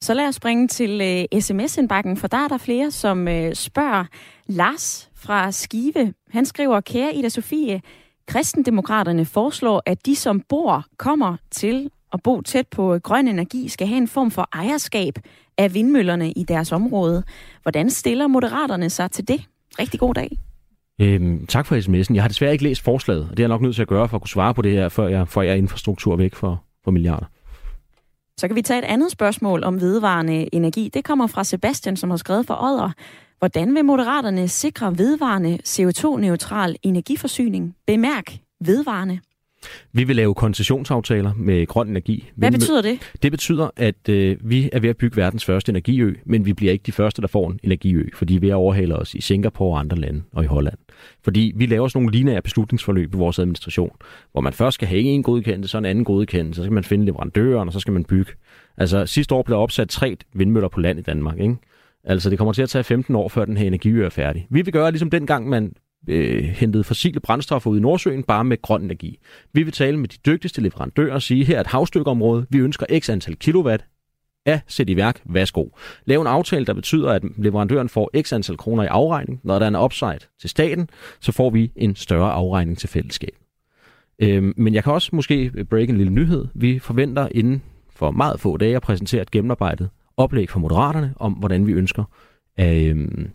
[0.00, 3.52] Så lad os springe til øh, uh, sms-indbakken, for der er der flere, som uh,
[3.52, 4.04] spørger
[4.46, 6.14] Lars fra Skive.
[6.30, 7.82] Han skriver, kære Ida Sofie,
[8.26, 13.68] kristendemokraterne foreslår, at de, som bor, kommer til at bo tæt på øh, grøn energi,
[13.68, 15.14] skal have en form for ejerskab
[15.58, 17.22] af vindmøllerne i deres område.
[17.62, 19.40] Hvordan stiller moderaterne sig til det?
[19.78, 20.30] Rigtig god dag.
[21.00, 22.14] Øhm, tak for sms'en.
[22.14, 24.08] Jeg har desværre ikke læst forslaget, og det er jeg nok nødt til at gøre
[24.08, 26.90] for at kunne svare på det her, før jeg får jeg infrastruktur væk for, for
[26.90, 27.26] milliarder.
[28.38, 30.90] Så kan vi tage et andet spørgsmål om vedvarende energi.
[30.94, 32.90] Det kommer fra Sebastian, som har skrevet for Odder.
[33.38, 37.76] Hvordan vil Moderaterne sikre vedvarende CO2-neutral energiforsyning?
[37.86, 39.18] Bemærk vedvarende.
[39.92, 42.30] Vi vil lave koncessionsaftaler med grøn energi.
[42.36, 43.12] Hvad betyder det?
[43.22, 46.72] Det betyder, at øh, vi er ved at bygge verdens første energiø, men vi bliver
[46.72, 49.20] ikke de første, der får en energiø, fordi vi er ved at overhale os i
[49.20, 50.78] Singapore og andre lande og i Holland.
[51.24, 53.96] Fordi vi laver sådan nogle lineære beslutningsforløb i vores administration,
[54.32, 57.04] hvor man først skal have en godkendelse, så en anden godkendelse, så skal man finde
[57.04, 58.32] leverandøren, og så skal man bygge.
[58.76, 61.56] Altså sidste år blev der opsat tre vindmøller på land i Danmark, ikke?
[62.04, 64.46] Altså det kommer til at tage 15 år, før den her energiø er færdig.
[64.50, 65.72] Vi vil gøre ligesom dengang, man
[66.08, 69.18] øh, hentet fossile brændstoffer ud i Nordsøen, bare med grøn energi.
[69.52, 72.86] Vi vil tale med de dygtigste leverandører og sige, her er et havstykkeområde, vi ønsker
[73.00, 73.84] x antal kilowatt,
[74.46, 75.68] af sæt i værk, værsgo.
[76.04, 79.40] Lav en aftale, der betyder, at leverandøren får x antal kroner i afregning.
[79.44, 83.36] Når der er en upside til staten, så får vi en større afregning til fællesskab.
[84.18, 86.46] Øhm, men jeg kan også måske break en lille nyhed.
[86.54, 91.32] Vi forventer inden for meget få dage at præsentere et gennemarbejdet oplæg for Moderaterne om,
[91.32, 92.04] hvordan vi ønsker
[92.56, 93.30] at, øhm,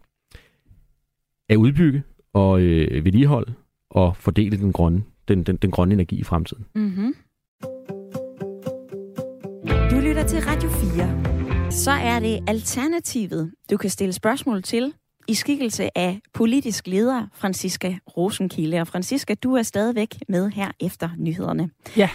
[1.49, 3.53] at udbygge og øh, vedligeholde
[3.89, 6.65] og fordele den grønne, den, den, den grønne energi i fremtiden.
[6.75, 7.15] Mm-hmm.
[9.91, 11.71] Du lytter til Radio 4.
[11.71, 14.93] Så er det Alternativet, du kan stille spørgsmål til
[15.27, 18.81] i skikkelse af politisk leder Franziska Rosenkilde.
[18.81, 21.69] Og Franziska, du er stadigvæk med her efter nyhederne.
[21.97, 22.09] Ja.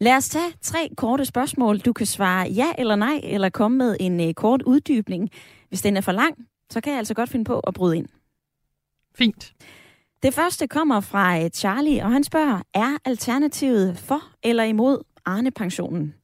[0.00, 1.78] Lad os tage tre korte spørgsmål.
[1.78, 5.30] Du kan svare ja eller nej, eller komme med en uh, kort uddybning.
[5.68, 6.34] Hvis den er for lang,
[6.70, 8.06] så kan jeg altså godt finde på at bryde ind.
[9.14, 9.52] Fint.
[10.22, 16.14] Det første kommer fra uh, Charlie, og han spørger, er alternativet for eller imod Arne-pensionen?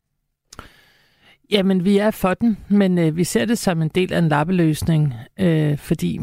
[1.51, 4.29] Jamen, vi er for den, men øh, vi ser det som en del af en
[4.29, 6.20] lappeløsning, øh, fordi,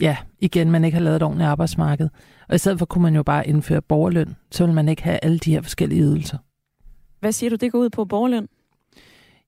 [0.00, 2.08] ja, igen, man ikke har lavet et ordentligt arbejdsmarked.
[2.48, 5.18] Og i stedet for kunne man jo bare indføre borgerløn, så vil man ikke have
[5.22, 6.38] alle de her forskellige ydelser.
[7.20, 8.48] Hvad siger du, det går ud på borgerløn?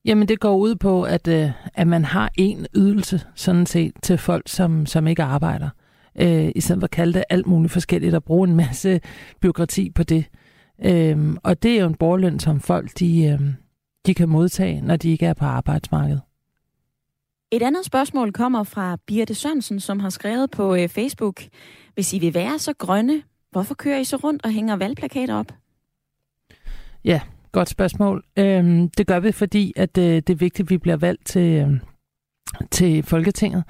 [0.05, 4.19] Jamen, det går ud på, at, øh, at man har en ydelse, sådan set, til
[4.19, 5.69] folk, som, som ikke arbejder.
[6.21, 9.01] Øh, I stedet for at kalde det alt muligt forskelligt og bruge en masse
[9.41, 10.25] byråkrati på det.
[10.85, 13.41] Øh, og det er jo en borgerløn, som folk, de, øh,
[14.07, 16.21] de kan modtage, når de ikke er på arbejdsmarkedet.
[17.51, 21.43] Et andet spørgsmål kommer fra Birte Sørensen, som har skrevet på øh, Facebook.
[21.95, 25.53] Hvis I vil være så grønne, hvorfor kører I så rundt og hænger valgplakater op?
[27.05, 27.21] Ja,
[27.53, 28.25] godt spørgsmål.
[28.39, 31.53] Øhm, det gør vi, fordi at øh, det er vigtigt, at vi bliver valgt til,
[31.53, 31.81] øh,
[32.71, 33.65] til Folketinget.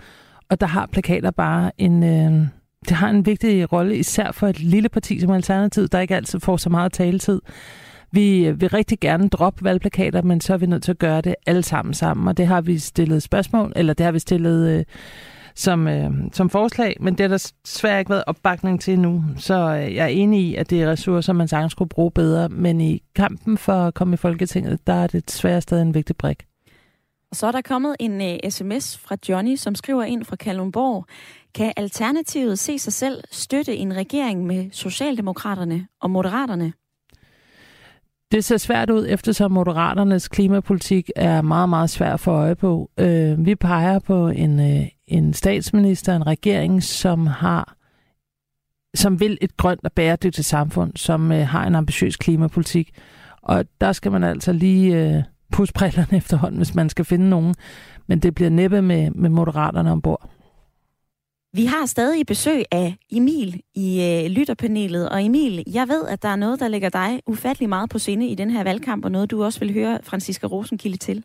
[0.50, 2.02] Og der har plakater bare en...
[2.02, 2.46] Øh,
[2.88, 6.40] det har en vigtig rolle, især for et lille parti som Alternativ, der ikke altid
[6.40, 7.40] får så meget taletid.
[8.12, 11.20] Vi øh, vil rigtig gerne droppe valgplakater, men så er vi nødt til at gøre
[11.20, 14.78] det alle sammen sammen, og det har vi stillet spørgsmål, eller det har vi stillet
[14.78, 14.84] øh,
[15.54, 19.24] som, øh, som forslag, men det har der svært ikke været opbakning til nu.
[19.36, 22.48] Så øh, jeg er enig i, at det er ressourcer, man sagtens skulle bruge bedre,
[22.48, 26.16] men i kampen for at komme i Folketinget, der er det desværre stadig en vigtig
[26.16, 26.44] brik.
[27.30, 30.36] Og så er der kommet en øh, uh, sms fra Johnny, som skriver ind fra
[30.36, 31.06] Kalundborg.
[31.54, 36.72] Kan Alternativet se sig selv støtte en regering med Socialdemokraterne og Moderaterne?
[38.32, 42.90] Det ser svært ud, eftersom Moderaternes klimapolitik er meget, meget svær for øje på.
[42.98, 47.76] Øh, vi peger på en, øh, en statsminister, en regering, som har
[48.94, 52.90] som vil et grønt og bæredygtigt samfund, som øh, har en ambitiøs klimapolitik.
[53.42, 55.22] Og der skal man altså lige øh,
[55.74, 57.54] brillerne efterhånden, hvis man skal finde nogen.
[58.06, 60.30] Men det bliver næppe med, med moderaterne ombord.
[61.52, 65.08] Vi har stadig besøg af Emil i øh, lytterpanelet.
[65.08, 68.26] Og Emil, jeg ved, at der er noget, der ligger dig ufattelig meget på sinde
[68.26, 71.24] i den her valgkamp, og noget, du også vil høre Franziska Rosenkilde til.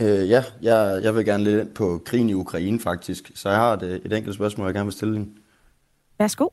[0.00, 3.32] Øh, ja, jeg, jeg vil gerne lidt ind på krigen i Ukraine faktisk.
[3.34, 5.30] Så jeg har et, et enkelt spørgsmål, jeg gerne vil stille hende.
[6.18, 6.48] Værsgo.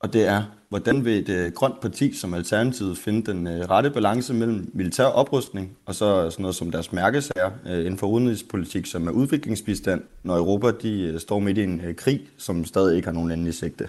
[0.00, 3.90] Og det er, hvordan vil et øh, grønt parti som Alternativet finde den øh, rette
[3.90, 8.06] balance mellem militær oprustning og så øh, sådan noget som deres mærkesager øh, inden for
[8.06, 12.64] udenrigspolitik, som er udviklingsbistand, når Europa de øh, står midt i en øh, krig, som
[12.64, 13.88] stadig ikke har nogen endelig sigte?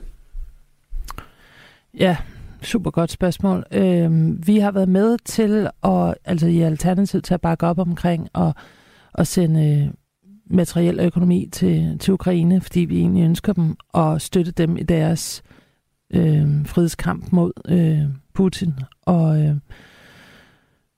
[1.94, 2.18] Ja,
[2.62, 3.64] super godt spørgsmål.
[3.72, 4.12] Øh,
[4.48, 8.42] vi har været med til at, altså i Alternativet til at bakke op omkring øh,
[8.42, 8.54] og,
[9.14, 9.92] og sende
[10.50, 15.44] materiel økonomi til, til Ukraine, fordi vi egentlig ønsker dem at støtte dem i deres
[16.14, 18.02] øh, frihedskamp mod øh,
[18.34, 18.74] Putin
[19.06, 19.56] og, øh,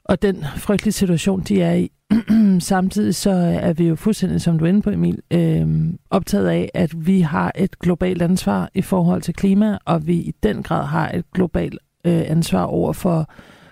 [0.05, 1.91] og den frygtelige situation, de er i.
[2.59, 6.71] Samtidig så er vi jo fuldstændig, som du er inde på Emil, øh, optaget af,
[6.73, 10.85] at vi har et globalt ansvar i forhold til klima, og vi i den grad
[10.85, 13.29] har et globalt øh, ansvar over for,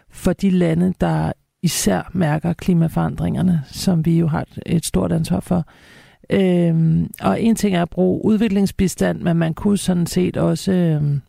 [0.10, 1.32] for de lande, der
[1.64, 5.66] især mærker klimaforandringerne, som vi jo har et, et stort ansvar for.
[6.30, 11.22] Øhm, og en ting er at bruge udviklingsbistand, men man kunne sådan set også øhm,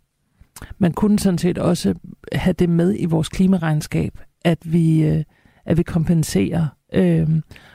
[0.79, 1.95] man kunne sådan set også
[2.33, 5.25] have det med i vores klimaregnskab, at vi, øh,
[5.65, 7.29] at vi kompenserer øh,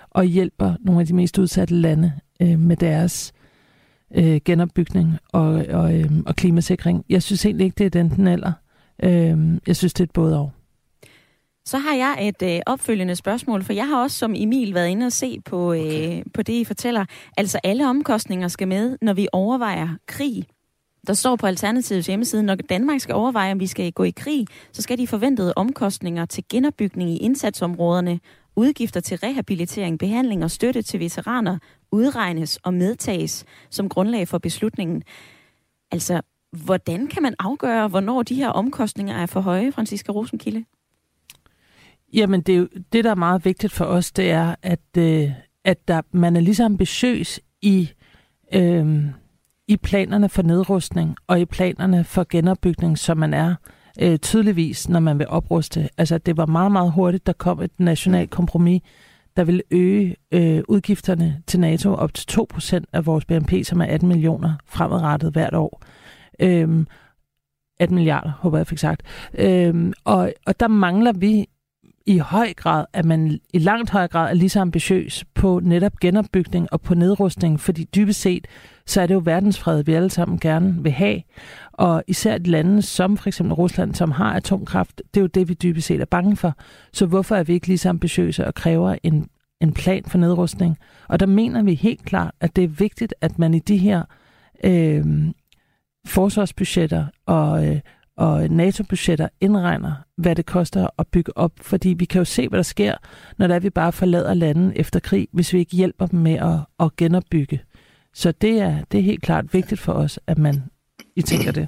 [0.09, 3.33] og hjælper nogle af de mest udsatte lande øh, med deres
[4.15, 7.05] øh, genopbygning og, og, øh, og klimasikring.
[7.09, 8.51] Jeg synes egentlig ikke, det er den den eller.
[9.03, 10.51] Øh, jeg synes, det er et både og.
[11.65, 15.05] Så har jeg et øh, opfølgende spørgsmål, for jeg har også som Emil været inde
[15.05, 16.23] og se på, øh, okay.
[16.33, 17.05] på det, I fortæller.
[17.37, 20.45] Altså alle omkostninger skal med, når vi overvejer krig.
[21.07, 24.47] Der står på Alternativets hjemmeside, når Danmark skal overveje, om vi skal gå i krig,
[24.71, 28.19] så skal de forventede omkostninger til genopbygning i indsatsområderne,
[28.55, 31.57] udgifter til rehabilitering, behandling og støtte til veteraner
[31.91, 35.03] udregnes og medtages som grundlag for beslutningen.
[35.91, 40.65] Altså, hvordan kan man afgøre, hvornår de her omkostninger er for høje, Franziska Rosenkilde?
[42.13, 45.31] Jamen, det, er jo, det, der er meget vigtigt for os, det er, at, øh,
[45.63, 47.89] at der, man er lige så ambitiøs i,
[48.53, 49.05] øh,
[49.73, 53.55] i planerne for nedrustning og i planerne for genopbygning, som man er
[54.01, 55.89] øh, tydeligvis, når man vil opruste.
[55.97, 58.81] Altså, det var meget, meget hurtigt, der kom et nationalt kompromis,
[59.37, 63.85] der vil øge øh, udgifterne til NATO op til 2% af vores BNP, som er
[63.85, 65.81] 18 millioner fremadrettet hvert år.
[66.39, 66.87] Øhm,
[67.79, 69.01] 18 milliarder, håber jeg fik sagt.
[69.33, 71.45] Øhm, og, og der mangler vi
[72.05, 75.99] i høj grad, at man i langt høj grad er lige så ambitiøs på netop
[76.01, 78.47] genopbygning og på nedrustning, fordi dybest set,
[78.85, 81.21] så er det jo verdensfred, vi alle sammen gerne vil have.
[81.71, 85.49] Og især et lande som for eksempel Rusland, som har atomkraft, det er jo det,
[85.49, 86.55] vi dybest set er bange for.
[86.93, 89.27] Så hvorfor er vi ikke lige så ambitiøse og kræver en,
[89.61, 90.77] en plan for nedrustning?
[91.07, 94.03] Og der mener vi helt klart, at det er vigtigt, at man i de her
[94.63, 95.05] øh,
[96.07, 97.79] forsvarsbudgetter og, øh,
[98.17, 101.51] og NATO-budgetter indregner, hvad det koster at bygge op.
[101.61, 102.95] Fordi vi kan jo se, hvad der sker,
[103.37, 106.33] når der er, vi bare forlader landet efter krig, hvis vi ikke hjælper dem med
[106.33, 107.61] at, at genopbygge.
[108.13, 110.63] Så det er, det er helt klart vigtigt for os, at man
[111.15, 111.67] I tænker det.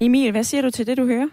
[0.00, 1.28] Emil, hvad siger du til det, du hører?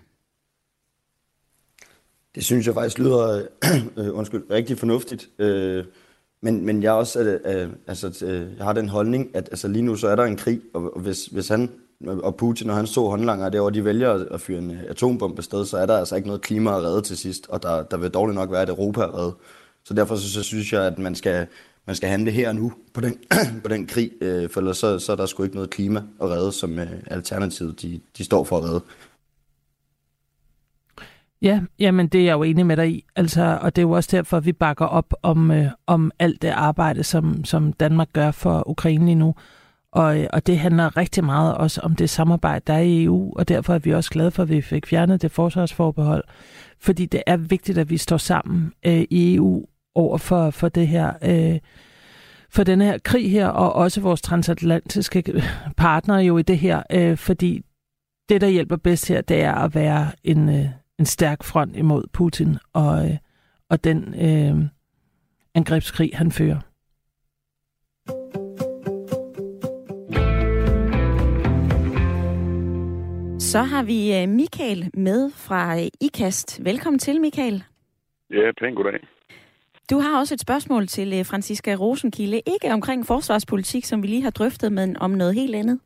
[2.35, 3.41] Det synes jeg faktisk lyder
[3.97, 5.29] øh, undskyld, rigtig fornuftigt.
[5.39, 5.85] Øh,
[6.41, 9.81] men, men jeg også, øh, øh, altså, øh, jeg har den holdning, at altså, lige
[9.81, 11.69] nu så er der en krig, og, og hvis, hvis han
[12.07, 15.77] og Putin og han så håndlanger derovre, de vælger at fyre en atombombe sted, så
[15.77, 18.35] er der altså ikke noget klima at redde til sidst, og der, der vil dårligt
[18.35, 19.35] nok være at Europa er redde.
[19.85, 21.47] Så derfor så, så synes jeg, at man skal,
[21.87, 23.17] man skal handle her og nu på den,
[23.63, 26.29] på den krig, øh, for ellers så, så er der sgu ikke noget klima at
[26.29, 28.81] redde, som øh, Alternativet de, de står for at redde.
[31.41, 33.05] Ja, jamen det er jeg jo enig med dig i.
[33.15, 36.41] Altså, og det er jo også derfor, at vi bakker op om, øh, om alt
[36.41, 39.35] det arbejde, som, som Danmark gør for Ukraine lige nu.
[39.93, 43.47] Og, og det handler rigtig meget også om det samarbejde, der er i EU, og
[43.47, 46.23] derfor er vi også glade for, at vi fik fjernet det forsvarsforbehold.
[46.79, 50.87] Fordi det er vigtigt, at vi står sammen øh, i EU over for, for det
[50.87, 51.13] her...
[51.21, 51.59] Øh,
[52.49, 55.43] for den her krig her, og også vores transatlantiske
[55.77, 57.61] partnere jo i det her, øh, fordi
[58.29, 60.65] det, der hjælper bedst her, det er at være en, øh,
[60.99, 63.17] en stærk front imod Putin og, øh,
[63.69, 64.65] og den øh,
[65.55, 66.59] angrebskrig, han fører.
[73.53, 76.65] Så har vi øh, Michael med fra øh, IKAST.
[76.65, 77.63] Velkommen til, Michael.
[78.29, 78.99] Ja, pænt goddag.
[79.89, 82.41] Du har også et spørgsmål til øh, Franziska Rosenkilde.
[82.53, 85.79] Ikke omkring forsvarspolitik, som vi lige har drøftet, men om noget helt andet.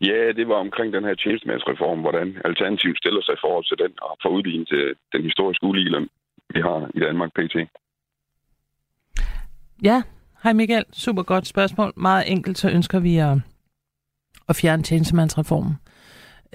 [0.00, 3.92] Ja, det var omkring den her tjenestemandsreform, hvordan Alternativ stiller sig i forhold til den,
[4.02, 6.08] og får udlignet til den historiske uligeløn,
[6.54, 7.56] vi har i Danmark pt.
[9.82, 10.02] Ja,
[10.42, 10.84] hej Michael.
[10.92, 11.92] Super godt spørgsmål.
[11.96, 13.36] Meget enkelt, så ønsker vi at,
[14.48, 15.74] at fjerne tjenestemandsreformen.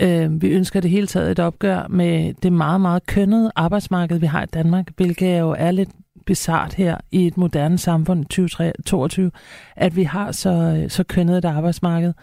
[0.02, 4.26] Øh, vi ønsker det hele taget et opgør med det meget, meget kønnede arbejdsmarked, vi
[4.26, 5.90] har i Danmark, hvilket jo er lidt
[6.26, 9.32] bizart her i et moderne samfund 2022,
[9.76, 12.14] at vi har så, øh, så kønnet et arbejdsmarked.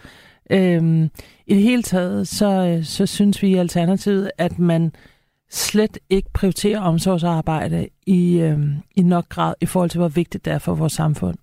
[0.49, 1.09] Øhm,
[1.47, 4.91] I det hele taget, så, øh, så synes vi i Alternativet, at man
[5.49, 10.53] slet ikke prioriterer omsorgsarbejde i, øhm, i nok grad i forhold til, hvor vigtigt det
[10.53, 11.37] er for vores samfund.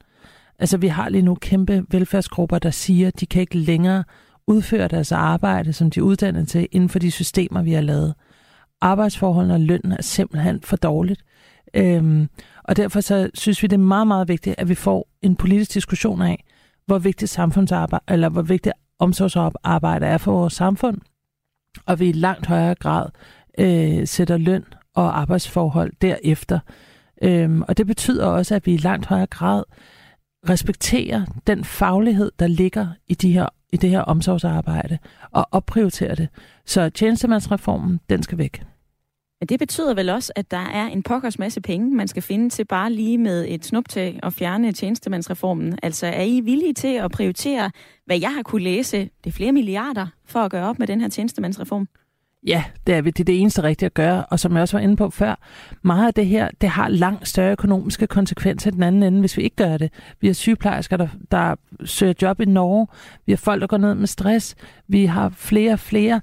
[0.59, 4.05] Altså, vi har lige nu kæmpe velfærdsgrupper, der siger, at de kan ikke længere
[4.47, 8.15] udføre deres arbejde, som de er uddannet til, inden for de systemer, vi har lavet.
[8.81, 11.25] Arbejdsforholdene og lønnen er simpelthen for dårligt.
[11.75, 12.29] Øhm,
[12.65, 15.75] og derfor så synes vi, det er meget, meget vigtigt, at vi får en politisk
[15.75, 16.45] diskussion af,
[16.87, 20.99] hvor vigtigt samfundsarbejde, eller hvor vigtigt omsorgsarbejde er for vores samfund,
[21.87, 23.09] og vi i langt højere grad
[23.59, 26.59] øh, sætter løn og arbejdsforhold derefter.
[27.23, 29.65] Øhm, og det betyder også, at vi i langt højere grad
[30.49, 34.99] respekterer den faglighed, der ligger i, de her, i det her omsorgsarbejde,
[35.31, 36.29] og opprioritere det.
[36.67, 38.63] Så tjenestemandsreformen, den skal væk.
[39.41, 42.51] Men det betyder vel også, at der er en pokkers masse penge, man skal finde
[42.51, 45.79] til bare lige med et snuptag og fjerne tjenestemandsreformen.
[45.83, 47.71] Altså er I villige til at prioritere,
[48.07, 51.01] hvad jeg har kunne læse, det er flere milliarder, for at gøre op med den
[51.01, 51.89] her tjenestemandsreform?
[52.47, 54.83] Ja, det er, det er det eneste rigtige at gøre, og som jeg også var
[54.83, 55.35] inde på før,
[55.83, 59.43] meget af det her, det har langt større økonomiske konsekvenser den anden ende, hvis vi
[59.43, 59.93] ikke gør det.
[60.21, 61.55] Vi har sygeplejersker, der, der
[61.85, 62.87] søger job i Norge,
[63.27, 64.55] vi har folk, der går ned med stress,
[64.89, 66.21] vi har flere og flere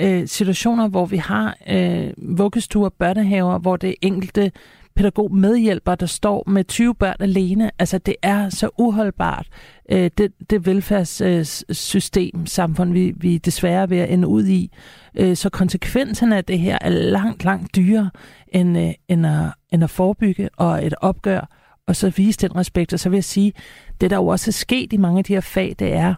[0.00, 4.52] øh, situationer, hvor vi har øh, vuggestuer, børnehaver, hvor det enkelte
[4.96, 7.70] pædagog medhjælper, der står med 20 børn alene.
[7.78, 9.46] Altså, det er så uholdbart,
[9.90, 14.70] øh, det, det velfærdssystem, øh, samfund, vi, vi desværre er ved at ende ud i.
[15.14, 18.10] Øh, så konsekvenserne af det her er langt, langt dyrere
[18.48, 21.48] end, øh, end, at, end at forebygge og et opgør,
[21.86, 22.92] og så vise den respekt.
[22.92, 23.52] Og så vil jeg sige,
[24.00, 26.14] det der jo også er sket i mange af de her fag, det er,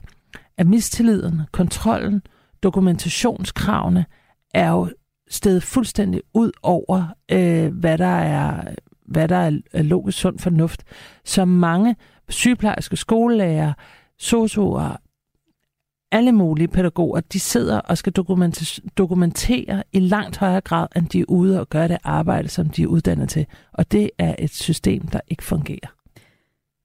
[0.59, 2.23] at mistilliden, kontrollen,
[2.63, 4.05] dokumentationskravene
[4.55, 4.89] er jo
[5.31, 8.75] stedet fuldstændig ud over, øh, hvad der er
[9.07, 10.83] hvad der er logisk sund fornuft.
[11.25, 11.97] som mange
[12.29, 13.73] sygeplejerske, skolelærer,
[14.19, 14.97] sosuer,
[16.13, 18.13] alle mulige pædagoger, de sidder og skal
[18.99, 22.83] dokumentere i langt højere grad, end de er ude og gøre det arbejde, som de
[22.83, 23.47] er uddannet til.
[23.73, 25.94] Og det er et system, der ikke fungerer.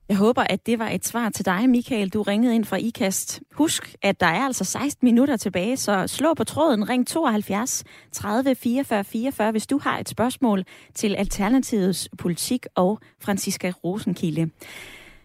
[0.09, 2.09] Jeg håber, at det var et svar til dig, Michael.
[2.09, 3.41] Du ringede ind fra IKAST.
[3.51, 8.55] Husk, at der er altså 16 minutter tilbage, så slå på tråden, ring 72 30
[8.55, 10.63] 44 44, hvis du har et spørgsmål
[10.95, 14.49] til Alternativets politik og Franziska Rosenkilde.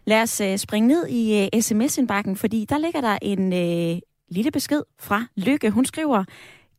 [0.05, 4.51] Lad os øh, springe ned i øh, sms-indbakken, fordi der ligger der en øh, lille
[4.51, 5.71] besked fra Lykke.
[5.71, 6.25] Hun skriver,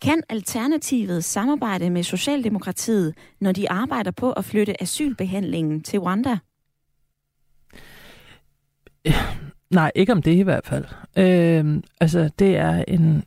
[0.02, 6.38] kan Alternativet samarbejde med Socialdemokratiet, når de arbejder på at flytte asylbehandlingen til Rwanda?
[9.70, 10.86] Nej, ikke om det i hvert fald.
[11.18, 13.24] Øh, altså, det er en,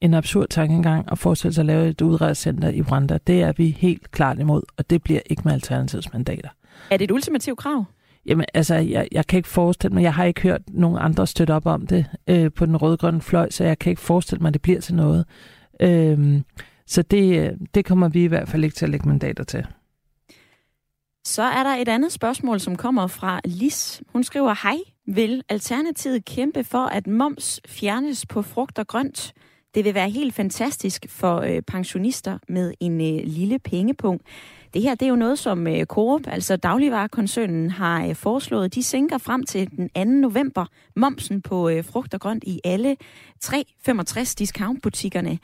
[0.00, 3.18] en absurd tankegang at forestille sig at lave et udrejsecenter i Rwanda.
[3.26, 6.48] Det er vi helt klart imod, og det bliver ikke med Alternativets mandater.
[6.90, 7.84] Er det et ultimativt krav?
[8.26, 11.54] Jamen, altså, jeg, jeg kan ikke forestille mig, jeg har ikke hørt nogen andre støtte
[11.54, 14.54] op om det øh, på den røde-grønne fløj, så jeg kan ikke forestille mig, at
[14.54, 15.24] det bliver til noget.
[15.80, 16.40] Øh,
[16.86, 19.66] så det, det kommer vi i hvert fald ikke til at lægge mandater til.
[21.24, 24.02] Så er der et andet spørgsmål, som kommer fra Lis.
[24.12, 29.32] Hun skriver, hej, vil Alternativet kæmpe for, at moms fjernes på frugt og grønt?
[29.74, 34.22] Det vil være helt fantastisk for øh, pensionister med en øh, lille pengepunkt.
[34.74, 38.74] Det her det er jo noget, som øh, Coop, altså dagligvarekoncernen, har øh, foreslået.
[38.74, 40.04] De sænker frem til den 2.
[40.04, 40.66] november
[40.96, 42.96] momsen på øh, frugt og grønt i alle
[43.40, 45.38] 365 discountbutikkerne.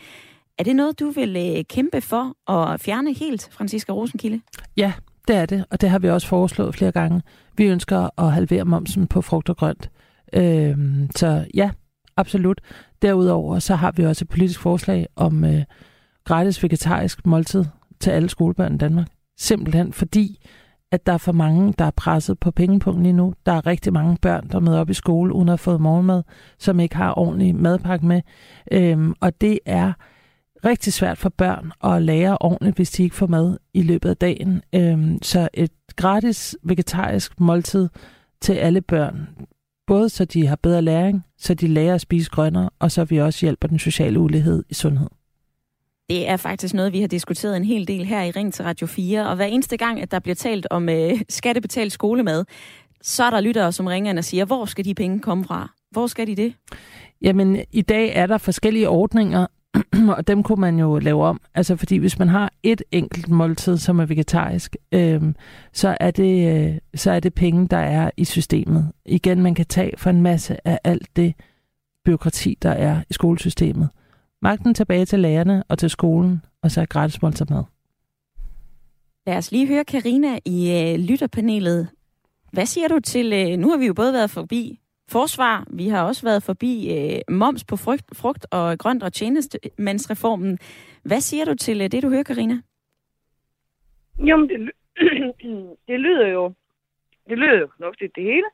[0.58, 4.40] Er det noget, du vil øh, kæmpe for at fjerne helt, Franziska Rosenkilde?
[4.76, 4.92] Ja,
[5.28, 7.22] det er det, og det har vi også foreslået flere gange.
[7.56, 9.90] Vi ønsker at halvere momsen på frugt og grønt.
[10.32, 10.76] Øh,
[11.16, 11.70] så ja,
[12.16, 12.60] absolut.
[13.02, 15.62] Derudover så har vi også et politisk forslag om øh,
[16.24, 17.64] gratis vegetarisk måltid
[18.00, 19.06] til alle skolebørn i Danmark.
[19.38, 20.46] Simpelthen fordi,
[20.92, 23.34] at der er for mange, der er presset på pengepunkten lige nu.
[23.46, 26.22] Der er rigtig mange børn, der møder op i skole uden at have fået morgenmad,
[26.58, 28.20] som ikke har ordentlig madpakke med.
[28.72, 29.92] Øhm, og det er
[30.64, 34.16] rigtig svært for børn at lære ordentligt, hvis de ikke får mad i løbet af
[34.16, 34.62] dagen.
[34.74, 37.88] Øhm, så et gratis vegetarisk måltid
[38.40, 39.28] til alle børn,
[39.86, 43.20] både så de har bedre læring, så de lærer at spise grønnere, og så vi
[43.20, 45.08] også hjælper den sociale ulighed i sundhed.
[46.08, 48.86] Det er faktisk noget, vi har diskuteret en hel del her i Ring til Radio
[48.86, 52.44] 4, og hver eneste gang, at der bliver talt om øh, skattebetalt skolemad,
[53.02, 55.72] så er der lyttere, som ringer og siger, hvor skal de penge komme fra?
[55.90, 56.54] Hvor skal de det?
[57.22, 59.46] Jamen, i dag er der forskellige ordninger,
[60.16, 61.40] og dem kunne man jo lave om.
[61.54, 65.22] Altså fordi hvis man har et enkelt måltid, som er vegetarisk, øh,
[65.72, 68.92] så, er det, øh, så er det penge, der er i systemet.
[69.06, 71.34] Igen, man kan tage for en masse af alt det
[72.04, 73.88] byråkrati, der er i skolesystemet.
[74.42, 77.64] Magten tilbage til lærerne og til skolen, og så er gratis måltid mad.
[79.26, 81.88] Lad os lige høre Karina i øh, lytterpanelet.
[82.52, 84.81] Hvad siger du til, øh, nu har vi jo både været forbi
[85.12, 85.64] forsvar.
[85.70, 90.58] Vi har også været forbi øh, moms på frugt, frugt og grønt og tjenestemandsreformen.
[91.04, 92.54] Hvad siger du til øh, det, du hører, Karina?
[94.26, 94.70] Jamen, det,
[95.88, 96.52] det lyder jo
[97.28, 98.48] det lyder jo fornuftigt, det hele.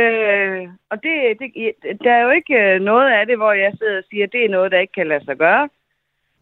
[0.00, 3.98] Øh, og det, det, der er jo ikke øh, noget af det, hvor jeg sidder
[3.98, 5.68] og siger, at det er noget, der ikke kan lade sig gøre.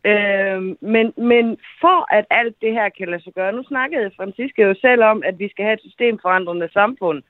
[0.05, 4.63] Øh, men, men for at alt det her kan lade sig gøre, nu snakkede Francisca
[4.63, 7.23] jo selv om, at vi skal have et systemforandrende samfund.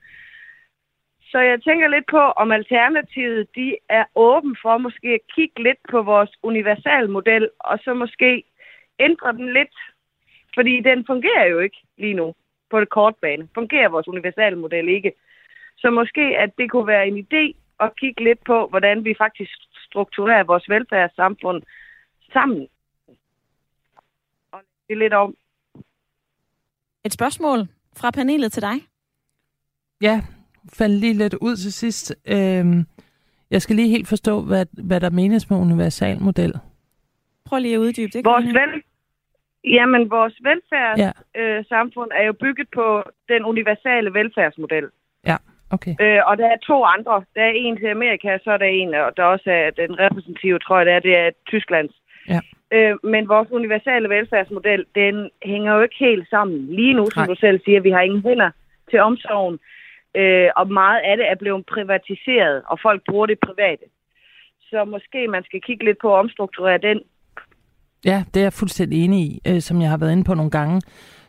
[1.37, 5.78] Så jeg tænker lidt på, om Alternativet de er åben for måske at kigge lidt
[5.91, 8.45] på vores universalmodel, og så måske
[8.99, 9.76] ændre den lidt.
[10.55, 12.34] Fordi den fungerer jo ikke lige nu
[12.70, 13.49] på det kort bane.
[13.55, 15.12] Fungerer vores universalmodel ikke.
[15.76, 17.45] Så måske, at det kunne være en idé
[17.80, 19.53] at kigge lidt på, hvordan vi faktisk
[19.89, 21.62] strukturerer vores velfærdssamfund
[22.32, 22.68] sammen.
[24.53, 25.34] Og det er lidt om.
[27.05, 27.59] Et spørgsmål
[27.97, 28.76] fra panelet til dig.
[30.01, 30.22] Ja,
[30.73, 32.17] faldt lige lidt ud til sidst.
[32.29, 32.87] Øhm,
[33.51, 36.55] jeg skal lige helt forstå, hvad, hvad der menes med universalmodel.
[37.45, 38.25] Prøv lige at uddybe det.
[38.25, 38.83] Vores, vel,
[39.67, 42.17] Jamen, vores velfærdssamfund ja.
[42.17, 44.87] øh, er jo bygget på den universale velfærdsmodel.
[45.27, 45.37] Ja,
[45.71, 45.95] okay.
[46.01, 47.25] Øh, og der er to andre.
[47.35, 50.59] Der er en til Amerika, så er der en, og der også er den repræsentative,
[50.59, 51.95] tror jeg, det er, det er Tysklands.
[52.29, 52.41] Ja.
[52.73, 56.67] Øh, men vores universale velfærdsmodel, den hænger jo ikke helt sammen.
[56.67, 57.27] Lige nu, som Nej.
[57.27, 58.51] du selv siger, vi har ingen hænder
[58.91, 59.59] til omsorgen,
[60.21, 63.87] øh, og meget af det er blevet privatiseret, og folk bruger det private.
[64.71, 67.01] Så måske man skal kigge lidt på at omstrukturere den
[68.05, 70.51] Ja, det er jeg fuldstændig enig i, øh, som jeg har været inde på nogle
[70.51, 70.83] gange.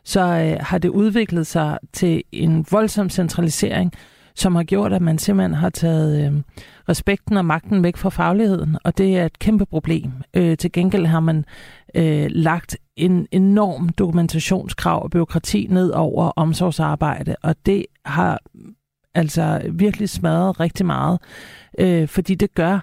[0.04, 3.92] Så øh, har det udviklet sig til en voldsom centralisering,
[4.36, 6.42] som har gjort, at man simpelthen har taget øh,
[6.90, 10.12] respekten og magten væk fra fagligheden, og det er et kæmpe problem.
[10.34, 11.46] Øh, til gengæld har man
[11.96, 18.42] øh, lagt en enorm dokumentationskrav og byråkrati ned over omsorgsarbejde, og det har
[19.18, 21.20] altså virkelig smadret rigtig meget,
[21.80, 22.80] øh, fordi det gør,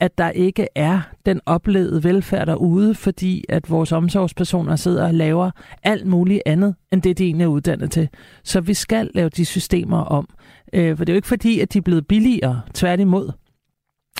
[0.00, 5.50] at der ikke er den oplevede velfærd derude, fordi at vores omsorgspersoner sidder og laver
[5.82, 8.08] alt muligt andet, end det de egentlig er uddannet til.
[8.44, 10.28] Så vi skal lave de systemer om.
[10.72, 13.32] Øh, for det er jo ikke fordi, at de er blevet billigere, tværtimod.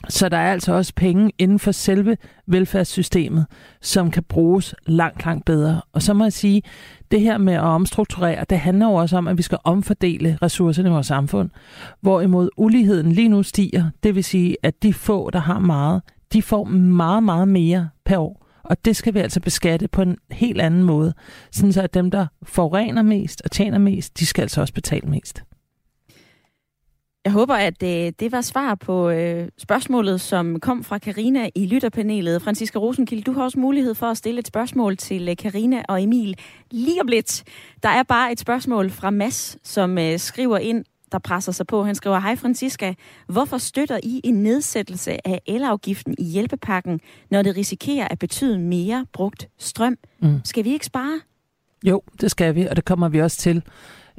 [0.09, 2.17] Så der er altså også penge inden for selve
[2.47, 3.47] velfærdssystemet,
[3.81, 5.81] som kan bruges langt, langt bedre.
[5.93, 6.63] Og så må jeg sige,
[7.11, 10.89] det her med at omstrukturere, det handler jo også om, at vi skal omfordele ressourcerne
[10.89, 11.51] i vores samfund.
[12.01, 16.43] Hvorimod uligheden lige nu stiger, det vil sige, at de få, der har meget, de
[16.43, 18.47] får meget, meget mere per år.
[18.63, 21.15] Og det skal vi altså beskatte på en helt anden måde.
[21.53, 25.09] Sådan så at dem, der forurener mest og tjener mest, de skal altså også betale
[25.09, 25.43] mest.
[27.27, 31.67] Jeg håber, at øh, det var svar på øh, spørgsmålet, som kom fra Karina i
[31.67, 32.43] lytterpanelet.
[32.43, 36.03] Franziska Rosenkilde, du har også mulighed for at stille et spørgsmål til øh, Karina og
[36.03, 36.39] Emil
[36.71, 37.45] lige om lidt.
[37.83, 41.85] Der er bare et spørgsmål fra Mass, som øh, skriver ind, der presser sig på.
[41.85, 42.95] Han skriver, Hej Franziska,
[43.29, 47.01] hvorfor støtter I en nedsættelse af elafgiften i hjælpepakken,
[47.31, 49.97] når det risikerer at betyde mere brugt strøm?
[50.21, 50.41] Mm.
[50.45, 51.21] Skal vi ikke spare?
[51.85, 53.63] Jo, det skal vi, og det kommer vi også til.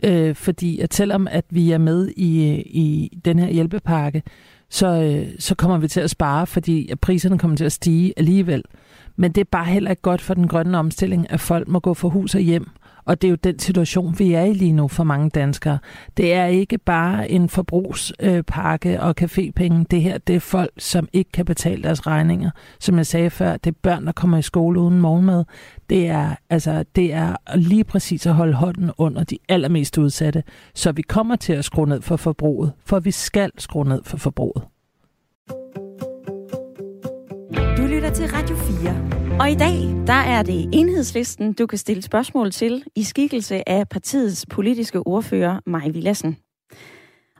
[0.03, 4.23] Øh, fordi at selvom at vi er med i, i den her hjælpepakke,
[4.69, 8.13] så, øh, så kommer vi til at spare, fordi at priserne kommer til at stige
[8.17, 8.63] alligevel.
[9.15, 11.93] Men det er bare heller ikke godt for den grønne omstilling, at folk må gå
[11.93, 12.69] for hus og hjem
[13.07, 15.77] og det er jo den situation, vi er i lige nu for mange danskere.
[16.17, 19.83] Det er ikke bare en forbrugspakke øh, og cafépenge.
[19.91, 22.51] Det her, det er folk, som ikke kan betale deres regninger.
[22.79, 25.43] Som jeg sagde før, det er børn, der kommer i skole uden morgenmad.
[25.89, 30.43] Det er, altså, det er lige præcis at holde hånden under de allermest udsatte.
[30.75, 34.17] Så vi kommer til at skrue ned for forbruget, for vi skal skrue ned for
[34.17, 34.76] forbruget.
[37.77, 39.39] Du lytter til Radio 4.
[39.39, 43.89] Og i dag, der er det enhedslisten, du kan stille spørgsmål til i skikkelse af
[43.89, 46.37] partiets politiske ordfører, Maj Villassen.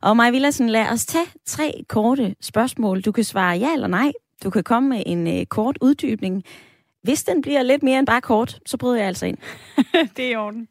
[0.02, 3.02] Og Maj Villassen, lad os tage tre korte spørgsmål.
[3.02, 4.12] Du kan svare ja eller nej.
[4.44, 6.44] Du kan komme med en uh, kort uddybning.
[7.04, 9.38] Hvis den bliver lidt mere end bare kort, så bryder jeg altså ind.
[10.18, 10.68] det er i orden.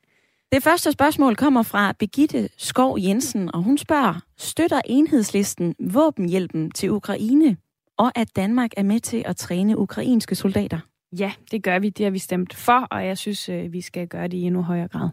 [0.53, 6.91] Det første spørgsmål kommer fra Begitte Skov Jensen, og hun spørger, støtter enhedslisten våbenhjælpen til
[6.91, 7.57] Ukraine,
[7.99, 10.79] og at Danmark er med til at træne ukrainske soldater?
[11.19, 11.89] Ja, det gør vi.
[11.89, 14.63] Det har vi stemt for, og jeg synes, øh, vi skal gøre det i endnu
[14.63, 15.09] højere grad.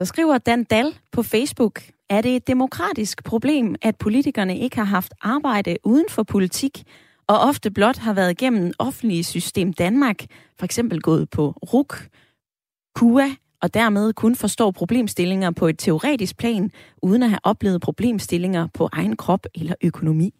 [0.00, 4.84] Så skriver Dan Dal på Facebook, er det et demokratisk problem, at politikerne ikke har
[4.84, 6.82] haft arbejde uden for politik,
[7.26, 10.16] og ofte blot har været igennem offentlige system Danmark,
[10.58, 12.08] for eksempel gået på RUK,
[12.94, 13.28] KUA,
[13.62, 16.70] og dermed kun forstår problemstillinger på et teoretisk plan,
[17.02, 20.34] uden at have oplevet problemstillinger på egen krop eller økonomi.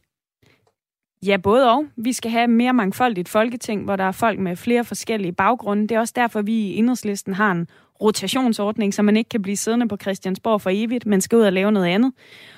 [1.27, 1.85] Ja, både og.
[1.97, 5.83] Vi skal have mere mangfoldigt folketing, hvor der er folk med flere forskellige baggrunde.
[5.83, 7.69] Det er også derfor, vi i Enhedslisten har en
[8.03, 11.53] rotationsordning, så man ikke kan blive siddende på Christiansborg for evigt, men skal ud og
[11.53, 12.13] lave noget andet.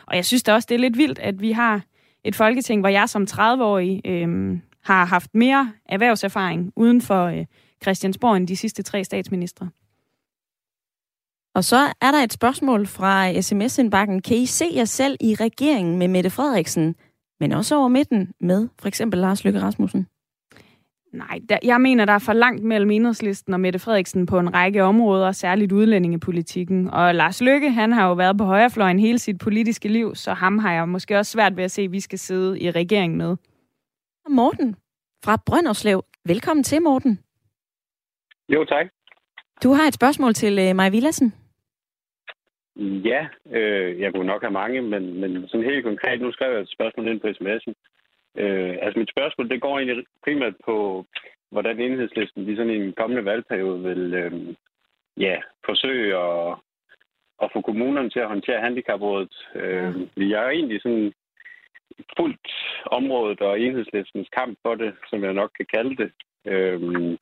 [0.07, 1.81] Og jeg synes da også, det er lidt vildt, at vi har
[2.25, 7.45] et folketing, hvor jeg som 30-årig øh, har haft mere erhvervserfaring uden for øh,
[7.83, 9.69] Christiansborg end de sidste tre statsministre.
[11.55, 14.23] Og så er der et spørgsmål fra sms-indbakken.
[14.23, 16.95] Kan I se jer selv i regeringen med Mette Frederiksen,
[17.41, 20.07] men også over midten med for eksempel Lars Løkke Rasmussen?
[21.13, 24.55] Nej, der, jeg mener, der er for langt mellem enhedslisten og Mette Frederiksen på en
[24.55, 26.91] række områder, særligt udlændingepolitikken.
[26.91, 30.59] Og Lars Løkke, han har jo været på højrefløjen hele sit politiske liv, så ham
[30.59, 33.37] har jeg måske også svært ved at se, at vi skal sidde i regeringen med.
[34.29, 34.77] Morten
[35.25, 36.05] fra Brønderslev.
[36.25, 37.19] Velkommen til, Morten.
[38.49, 38.87] Jo, tak.
[39.63, 41.33] Du har et spørgsmål til uh, Maja Villassen.
[42.77, 46.61] Ja, øh, jeg kunne nok have mange, men, men sådan helt konkret, nu skrev jeg
[46.61, 47.75] et spørgsmål ind på sms'en.
[48.39, 51.07] Øh, altså mit spørgsmål, det går egentlig primært på,
[51.51, 54.55] hvordan enhedslisten i sådan en kommende valgperiode vil øh,
[55.17, 56.57] ja, forsøge at,
[57.43, 59.35] at få kommunerne til at håndtere handicaprådet.
[59.55, 61.13] Øh, vi er egentlig sådan
[62.17, 62.49] fuldt
[62.87, 66.13] området og enhedslistens kamp for det, som jeg nok kan kalde det.
[66.47, 67.17] Øh,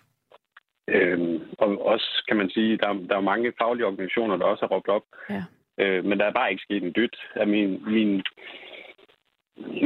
[0.89, 4.74] øh, og også kan man sige, der, der er mange faglige organisationer, der også har
[4.76, 5.05] råbt op.
[5.30, 5.45] Ja.
[5.78, 7.16] Øh, men der er bare ikke sket en dyt.
[7.35, 8.22] Af min, min,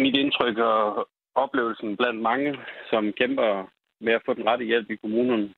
[0.03, 2.59] mit indtryk og oplevelsen blandt mange,
[2.91, 3.71] som kæmper
[4.01, 5.55] med at få den rette hjælp i kommunen.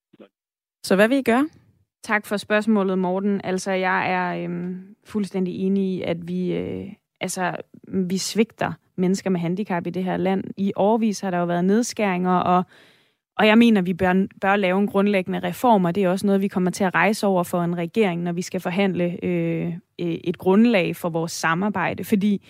[0.83, 1.49] Så hvad vil I gøre?
[2.03, 3.41] Tak for spørgsmålet, Morten.
[3.45, 6.87] Altså, jeg er øhm, fuldstændig enig i, at vi, øh,
[7.21, 7.57] altså,
[7.89, 10.45] vi svigter mennesker med handicap i det her land.
[10.57, 12.65] I årvis har der jo været nedskæringer, og,
[13.39, 16.43] og jeg mener, vi bør, bør lave en grundlæggende reform, og det er også noget,
[16.43, 20.39] vi kommer til at rejse over for en regering, når vi skal forhandle øh, et
[20.39, 22.05] grundlag for vores samarbejde.
[22.05, 22.47] Fordi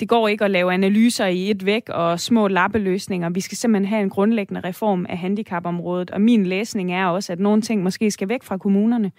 [0.00, 3.30] det går ikke at lave analyser i et væk og små lappeløsninger.
[3.30, 7.40] Vi skal simpelthen have en grundlæggende reform af handicapområdet, og min læsning er også, at
[7.40, 9.12] nogle ting måske skal væk fra kommunerne.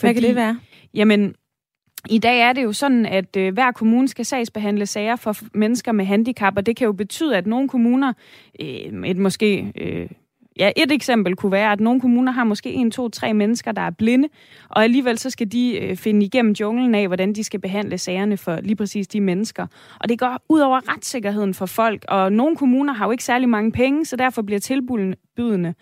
[0.00, 0.58] Hvad kan det være?
[0.94, 1.34] Jamen,
[2.10, 5.92] i dag er det jo sådan, at øh, hver kommune skal sagsbehandle sager for mennesker
[5.92, 8.12] med handicap, og det kan jo betyde, at nogle kommuner,
[8.60, 10.08] øh, et måske øh,
[10.58, 13.82] Ja, et eksempel kunne være, at nogle kommuner har måske en, to, tre mennesker, der
[13.82, 14.28] er blinde,
[14.68, 18.36] og alligevel så skal de øh, finde igennem junglen af, hvordan de skal behandle sagerne
[18.36, 19.66] for lige præcis de mennesker.
[20.00, 23.48] Og det går ud over retssikkerheden for folk, og nogle kommuner har jo ikke særlig
[23.48, 25.74] mange penge, så derfor bliver tilbudene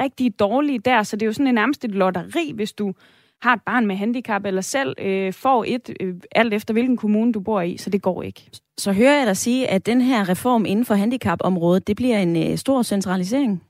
[0.00, 2.92] rigtig dårlige der, så det er jo sådan en nærmest et lotteri, hvis du
[3.42, 7.32] har et barn med handicap, eller selv øh, får et, øh, alt efter hvilken kommune
[7.32, 8.50] du bor i, så det går ikke.
[8.78, 12.50] Så hører jeg dig sige, at den her reform inden for handicapområdet, det bliver en
[12.50, 13.62] øh, stor centralisering?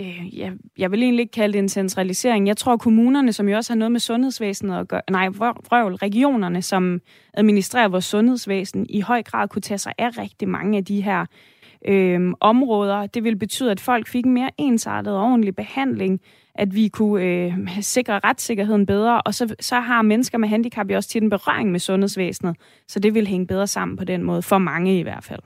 [0.00, 2.46] Øh, jeg, jeg vil egentlig ikke kalde det en centralisering.
[2.46, 6.62] Jeg tror, kommunerne, som jo også har noget med sundhedsvæsenet at gøre, nej, vrøvl, regionerne,
[6.62, 7.00] som
[7.34, 11.26] administrerer vores sundhedsvæsen, i høj grad kunne tage sig af rigtig mange af de her
[11.88, 13.06] øh, områder.
[13.06, 16.20] Det vil betyde, at folk fik en mere ensartet og ordentlig behandling,
[16.54, 20.96] at vi kunne øh, sikre retssikkerheden bedre, og så, så har mennesker med handicap jo
[20.96, 22.56] også til en berøring med sundhedsvæsenet,
[22.88, 25.40] så det vil hænge bedre sammen på den måde, for mange i hvert fald.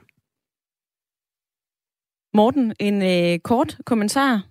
[2.33, 4.41] Morten, en øh, kort kommentar?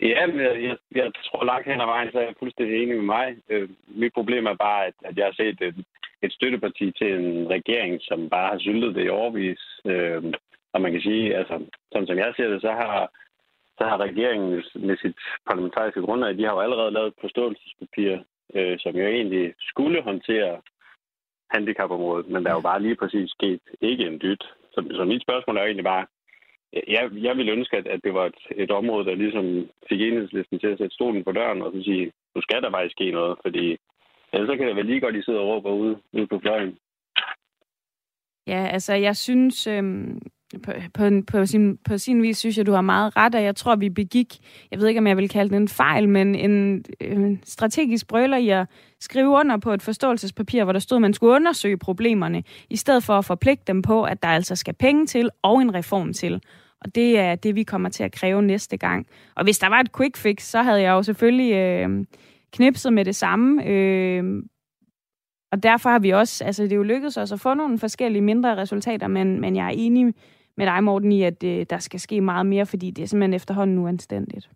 [0.00, 3.04] Ja, men jeg, jeg tror langt hen ad vejen, så er jeg fuldstændig enig med
[3.04, 3.36] mig.
[3.48, 5.84] Øh, mit problem er bare, at, at jeg har set et,
[6.22, 9.60] et støtteparti til en regering, som bare har syltet det i overvis.
[9.84, 10.22] Øh,
[10.72, 13.10] og man kan sige, altså, sådan som jeg ser det, så har,
[13.78, 18.18] så har regeringen med sit parlamentariske grundlag, de har jo allerede lavet et forståelsespapir,
[18.54, 20.60] øh, som jo egentlig skulle håndtere
[21.50, 24.44] handicapområdet, men der er jo bare lige præcis sket ikke en dyt.
[24.72, 26.06] Så, så mit spørgsmål er egentlig bare,
[26.72, 30.58] jeg, jeg ville ønske, at, at det var et, et område, der ligesom fik enhedslisten
[30.58, 33.38] til at sætte stolen på døren og så sige, nu skal der faktisk ske noget,
[33.42, 33.76] fordi
[34.32, 36.38] ellers så kan det vel lige godt, at I sidder og råber ude, ude på
[36.38, 36.78] fløjen.
[38.46, 40.20] Ja, altså jeg synes, øhm,
[40.58, 43.56] på, på, på, sin, på sin vis synes jeg, du har meget ret, og jeg
[43.56, 44.38] tror, vi begik,
[44.70, 48.36] jeg ved ikke, om jeg vil kalde det en fejl, men en, øh, strategisk brøler
[48.36, 48.66] i at
[49.00, 53.04] skrive under på et forståelsespapir, hvor der stod, at man skulle undersøge problemerne, i stedet
[53.04, 56.40] for at forpligte dem på, at der altså skal penge til og en reform til.
[56.80, 59.06] Og det er det, vi kommer til at kræve næste gang.
[59.36, 62.04] Og hvis der var et quick fix, så havde jeg jo selvfølgelig øh,
[62.52, 63.66] knipset med det samme.
[63.66, 64.42] Øh,
[65.52, 68.22] og derfor har vi også, altså det er jo lykkedes os at få nogle forskellige
[68.22, 70.14] mindre resultater, men, men jeg er enig
[70.60, 73.34] med dig, Morten, i, at øh, der skal ske meget mere, fordi det er simpelthen
[73.34, 74.50] efterhånden uanstændigt.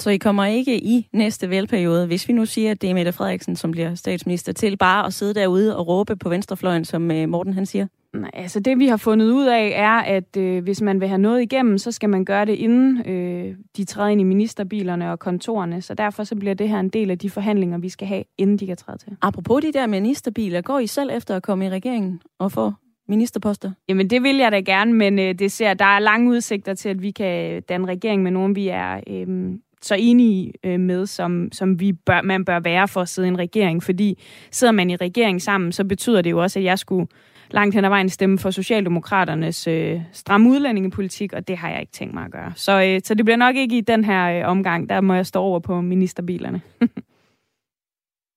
[0.00, 3.12] Så I kommer ikke i næste valgperiode, hvis vi nu siger, at det er Mette
[3.12, 7.28] Frederiksen, som bliver statsminister, til bare at sidde derude og råbe på venstrefløjen, som øh,
[7.28, 7.86] Morten han siger?
[8.14, 11.18] Nej, altså det vi har fundet ud af er, at øh, hvis man vil have
[11.18, 15.18] noget igennem, så skal man gøre det inden øh, de træder ind i ministerbilerne og
[15.18, 15.82] kontorerne.
[15.82, 18.56] Så derfor så bliver det her en del af de forhandlinger, vi skal have, inden
[18.56, 19.16] de kan træde til.
[19.22, 22.72] Apropos de der ministerbiler, går I selv efter at komme i regeringen og få
[23.10, 23.70] ministerposter?
[23.88, 26.88] Jamen det vil jeg da gerne, men øh, det ser, der er lange udsigter til,
[26.88, 31.48] at vi kan danne regering med nogen, vi er øh, så enige øh, med, som,
[31.52, 33.82] som vi bør, man bør være for at sidde i en regering.
[33.82, 37.06] Fordi sidder man i regering sammen, så betyder det jo også, at jeg skulle
[37.50, 41.92] langt hen ad vejen stemme for Socialdemokraternes øh, stramme udlændingepolitik, og det har jeg ikke
[41.92, 42.52] tænkt mig at gøre.
[42.56, 44.88] Så, øh, så det bliver nok ikke i den her øh, omgang.
[44.88, 46.60] Der må jeg stå over på ministerbilerne.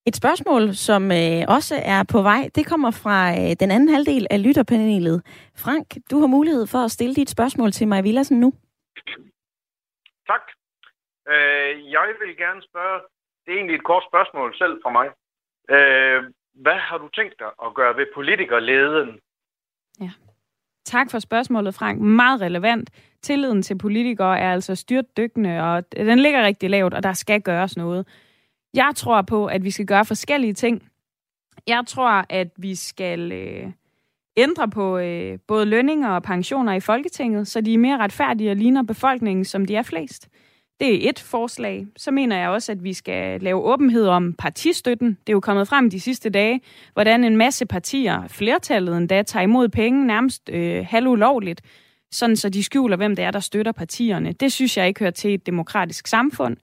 [0.06, 4.26] Et spørgsmål, som øh, også er på vej, det kommer fra øh, den anden halvdel
[4.30, 5.22] af lytterpanelet.
[5.64, 8.52] Frank, du har mulighed for at stille dit spørgsmål til mig Villersen nu.
[10.26, 10.44] Tak.
[11.28, 13.00] Øh, jeg vil gerne spørge,
[13.44, 15.08] det er egentlig et kort spørgsmål selv fra mig.
[15.74, 19.20] Øh, hvad har du tænkt dig at gøre ved politikerleden?
[20.00, 20.10] Ja.
[20.84, 22.00] Tak for spørgsmålet, Frank.
[22.00, 22.90] Meget relevant.
[23.22, 27.42] Tilliden til politikere er altså styrt dykkende, og den ligger rigtig lavt, og der skal
[27.42, 28.06] gøres noget.
[28.74, 30.82] Jeg tror på, at vi skal gøre forskellige ting.
[31.66, 33.66] Jeg tror, at vi skal øh,
[34.36, 38.56] ændre på øh, både lønninger og pensioner i Folketinget, så de er mere retfærdige og
[38.56, 40.28] ligner befolkningen, som de er flest.
[40.80, 41.86] Det er et forslag.
[41.96, 45.08] Så mener jeg også, at vi skal lave åbenhed om partistøtten.
[45.08, 46.60] Det er jo kommet frem de sidste dage,
[46.92, 51.62] hvordan en masse partier, flertallet endda, tager imod penge nærmest øh, halvulovligt,
[52.12, 54.32] sådan så de skjuler, hvem det er, der støtter partierne.
[54.32, 56.56] Det synes jeg ikke hører til et demokratisk samfund.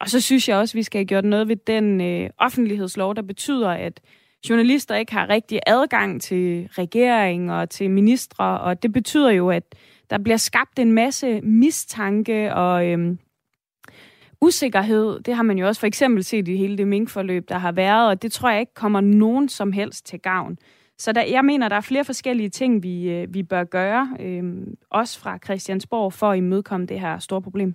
[0.00, 3.14] Og så synes jeg også, at vi skal have gjort noget ved den øh, offentlighedslov,
[3.14, 4.00] der betyder, at
[4.48, 9.74] journalister ikke har rigtig adgang til regering og til ministre, og det betyder jo, at
[10.10, 13.16] der bliver skabt en masse mistanke og øh,
[14.40, 15.20] usikkerhed.
[15.20, 18.08] Det har man jo også for eksempel set i hele det minkforløb, der har været,
[18.08, 20.58] og det tror jeg ikke kommer nogen som helst til gavn.
[20.98, 24.66] Så der, jeg mener, der er flere forskellige ting, vi, øh, vi bør gøre, øh,
[24.90, 27.74] også fra Christiansborg, for at imødekomme det her store problem.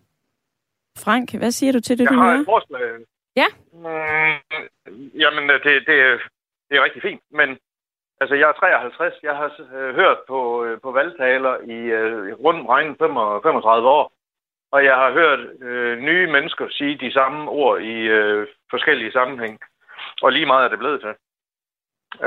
[0.97, 2.39] Frank, hvad siger du til det, jeg du har hører?
[2.39, 3.05] et forslag.
[3.35, 3.45] Ja.
[3.73, 6.21] Mm, jamen, det, det,
[6.69, 7.57] det er rigtig fint, men
[8.21, 9.13] altså, jeg er 53.
[9.23, 14.13] Jeg har øh, hørt på, øh, på valgtaler i øh, rundt regnet 35 år,
[14.71, 19.59] og jeg har hørt øh, nye mennesker sige de samme ord i øh, forskellige sammenhæng,
[20.21, 21.13] og lige meget er det blevet til.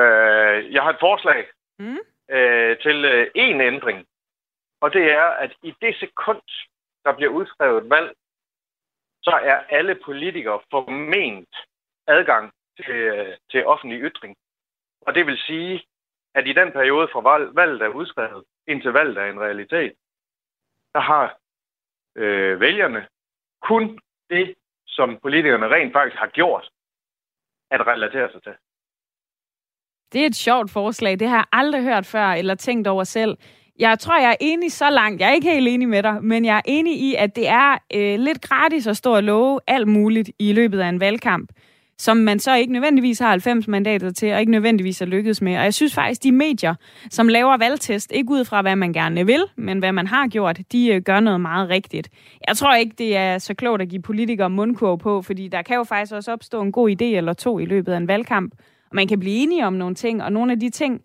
[0.01, 1.47] Øh, jeg har et forslag
[1.79, 1.99] mm.
[2.31, 4.07] øh, til øh, en ændring,
[4.81, 6.43] og det er, at i det sekund,
[7.05, 8.13] der bliver udskrevet valg,
[9.27, 11.55] så er alle politikere forment
[12.07, 14.37] adgang til, øh, til offentlig ytring.
[15.07, 15.85] Og det vil sige,
[16.35, 19.93] at i den periode fra valg, valget er udskrevet, indtil valget er en realitet,
[20.95, 21.39] der har
[22.17, 23.09] øh, vælgerne
[23.63, 23.99] kun
[24.31, 24.55] det,
[24.87, 26.71] som politikerne rent faktisk har gjort,
[27.71, 28.55] at relatere sig til.
[30.13, 31.19] Det er et sjovt forslag.
[31.19, 33.37] Det har jeg aldrig hørt før, eller tænkt over selv.
[33.79, 35.21] Jeg tror, jeg er enig så langt.
[35.21, 37.79] Jeg er ikke helt enig med dig, men jeg er enig i, at det er
[37.95, 41.51] øh, lidt gratis at stå og love alt muligt i løbet af en valgkamp,
[41.99, 45.57] som man så ikke nødvendigvis har 90 mandater til, og ikke nødvendigvis er lykkedes med.
[45.57, 46.75] Og jeg synes faktisk, de medier,
[47.11, 50.59] som laver valgtest, ikke ud fra, hvad man gerne vil, men hvad man har gjort,
[50.73, 52.09] de øh, gør noget meget rigtigt.
[52.49, 55.77] Jeg tror ikke, det er så klogt at give politikere mundkurv på, fordi der kan
[55.77, 58.53] jo faktisk også opstå en god idé eller to i løbet af en valgkamp,
[58.91, 61.03] og man kan blive enige om nogle ting, og nogle af de ting,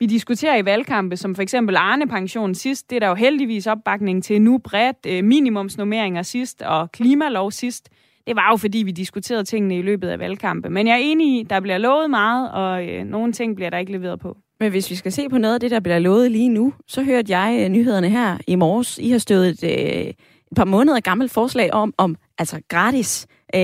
[0.00, 4.24] vi diskuterer i valgkampe, som for eksempel Arne-pension sidst, det er der jo heldigvis opbakning
[4.24, 7.88] til nu bredt, øh, minimumsnummeringer sidst og klimalov sidst.
[8.26, 10.70] Det var jo fordi, vi diskuterede tingene i løbet af valgkampe.
[10.70, 13.78] Men jeg er enig i, der bliver lovet meget, og øh, nogle ting bliver der
[13.78, 14.36] ikke leveret på.
[14.60, 17.02] Men hvis vi skal se på noget af det, der bliver lovet lige nu, så
[17.02, 18.98] hørte jeg øh, nyhederne her i morges.
[18.98, 20.12] I har stået et, øh,
[20.50, 23.60] et par måneder gammelt forslag om, om altså gratis øh,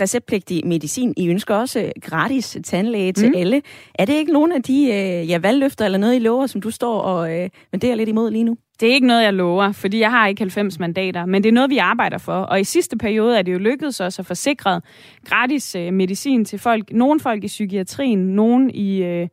[0.00, 1.14] receptpligtig medicin.
[1.16, 3.34] I ønsker også gratis tandlæge til Mm.
[3.36, 3.62] alle.
[3.94, 6.70] Er det ikke nogen af de øh, ja, valgløfter eller noget, I lover, som du
[6.70, 8.56] står og øh, venderer lidt imod lige nu?
[8.80, 11.52] Det er ikke noget, jeg lover, fordi jeg har ikke 90 mandater, men det er
[11.52, 12.32] noget, vi arbejder for.
[12.32, 14.84] Og i sidste periode er det jo lykkedes os at få sikret
[15.24, 16.92] gratis øh, medicin til folk.
[16.92, 19.28] Nogle folk i psykiatrien, nogen i, øh,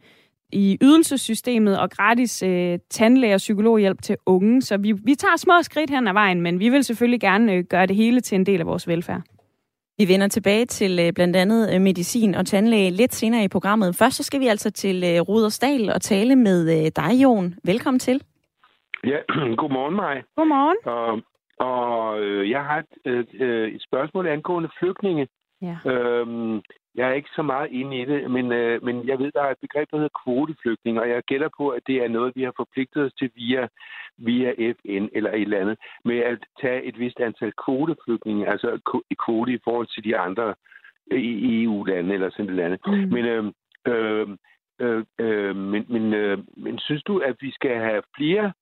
[0.54, 4.62] i ydelsessystemet og gratis øh, tandlæge- og psykologhjælp til unge.
[4.62, 7.64] Så vi, vi tager små skridt hen ad vejen, men vi vil selvfølgelig gerne øh,
[7.64, 9.22] gøre det hele til en del af vores velfærd.
[9.98, 13.96] Vi vender tilbage til øh, blandt andet øh, medicin og tandlæge lidt senere i programmet.
[13.96, 17.54] Først så skal vi altså til øh, Rudersdal og tale med øh, dig, Jon.
[17.64, 18.22] Velkommen til.
[19.04, 19.20] Ja,
[19.62, 20.24] godmorgen mig.
[20.36, 20.78] Godmorgen.
[20.86, 21.22] Og,
[21.70, 25.28] og øh, jeg har et, et, øh, et spørgsmål angående flygtninge.
[25.68, 25.92] Ja.
[25.92, 26.62] Øhm,
[26.96, 29.52] jeg er ikke så meget inde i det, men, øh, men jeg ved, der er
[29.52, 32.54] et begreb, der hedder kvoteflygtning, og jeg gætter på, at det er noget, vi har
[32.56, 33.68] forpligtet os til via,
[34.18, 38.80] via FN eller et eller andet, med at tage et vist antal kvoteflygtninge, altså
[39.26, 40.56] kvote i forhold til de andre
[41.12, 42.80] øh, i EU-lande eller sådan et eller andet.
[42.88, 43.14] Mm.
[43.14, 43.44] Men, øh,
[43.88, 44.28] øh,
[44.80, 48.54] øh, øh, men, men, øh, men synes du, at vi skal have flere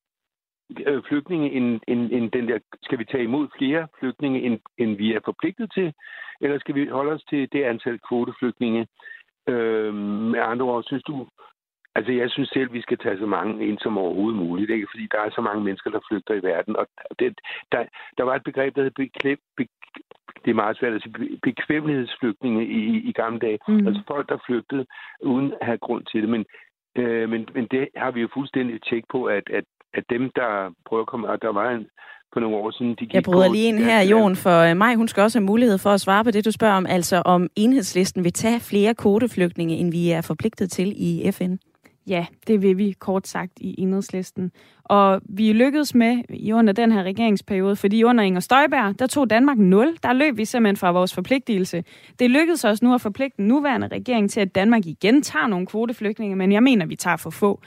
[1.07, 5.13] flygtninge end, end, end den der, skal vi tage imod flere flygtninge, end, end vi
[5.13, 5.93] er forpligtet til,
[6.41, 8.87] eller skal vi holde os til det antal kvoteflygtninge?
[9.49, 9.93] Øh,
[10.33, 11.27] med andre ord, synes du,
[11.95, 14.87] altså jeg synes selv, vi skal tage så mange ind som overhovedet muligt, ikke?
[14.91, 16.87] fordi der er så mange mennesker, der flygter i verden, og
[17.19, 17.39] det,
[17.71, 17.85] der,
[18.17, 19.67] der var et begreb, der hed beklem, be,
[20.45, 23.59] det er meget svært at sige, bekvemmelighedsflygtninge i, i gamle dage.
[23.67, 23.87] Mm.
[23.87, 24.85] Altså folk, der flygtede
[25.21, 26.29] uden at have grund til det.
[26.29, 26.45] Men,
[26.95, 29.63] øh, men, men det har vi jo fuldstændig tjek på, at, at,
[29.93, 31.85] at dem, der prøver at komme, og der var en,
[32.33, 32.91] for nogle år siden.
[32.91, 35.45] De gik jeg bryder lige ind her, Jon, for øh, mig hun skal også have
[35.45, 38.93] mulighed for at svare på det, du spørger om, altså om enhedslisten vil tage flere
[38.95, 41.55] kvoteflygtninge, end vi er forpligtet til i FN.
[42.07, 44.51] Ja, det vil vi kort sagt i enhedslisten.
[44.83, 49.29] Og vi lykkedes med i under den her regeringsperiode, fordi under Inger Støjberg, der tog
[49.29, 49.97] Danmark 0.
[50.03, 51.83] Der løb vi simpelthen fra vores forpligtelse.
[52.19, 55.67] Det lykkedes os nu at forpligte den nuværende regering til, at Danmark igen tager nogle
[55.67, 57.61] kvoteflygtninge, men jeg mener, vi tager for få.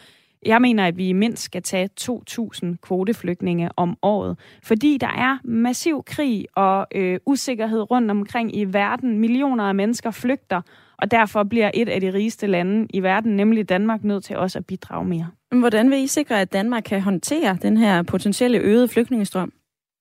[0.46, 6.02] Jeg mener, at vi mindst skal tage 2.000 kvoteflygtninge om året, fordi der er massiv
[6.06, 9.18] krig og øh, usikkerhed rundt omkring i verden.
[9.18, 10.60] Millioner af mennesker flygter,
[10.98, 14.58] og derfor bliver et af de rigeste lande i verden, nemlig Danmark, nødt til også
[14.58, 15.26] at bidrage mere.
[15.50, 19.52] Hvordan vil I sikre, at Danmark kan håndtere den her potentielle øgede flygtningestrøm?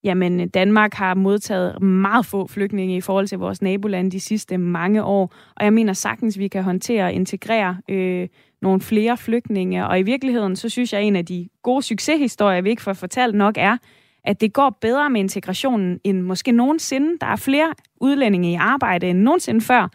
[0.05, 5.03] Jamen, Danmark har modtaget meget få flygtninge i forhold til vores nabolande de sidste mange
[5.03, 8.27] år, og jeg mener sagtens, vi kan håndtere og integrere øh,
[8.61, 9.87] nogle flere flygtninge.
[9.87, 12.93] Og i virkeligheden, så synes jeg, at en af de gode succeshistorier, vi ikke får
[12.93, 13.77] fortalt nok, er,
[14.23, 17.17] at det går bedre med integrationen end måske nogensinde.
[17.21, 19.89] Der er flere udlændinge i arbejde end nogensinde før.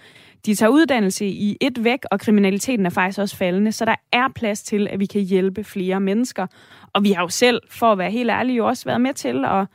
[0.46, 4.28] De tager uddannelse i et væk, og kriminaliteten er faktisk også faldende, så der er
[4.34, 6.46] plads til, at vi kan hjælpe flere mennesker.
[6.92, 9.44] Og vi har jo selv, for at være helt ærlige, jo også været med til
[9.44, 9.66] at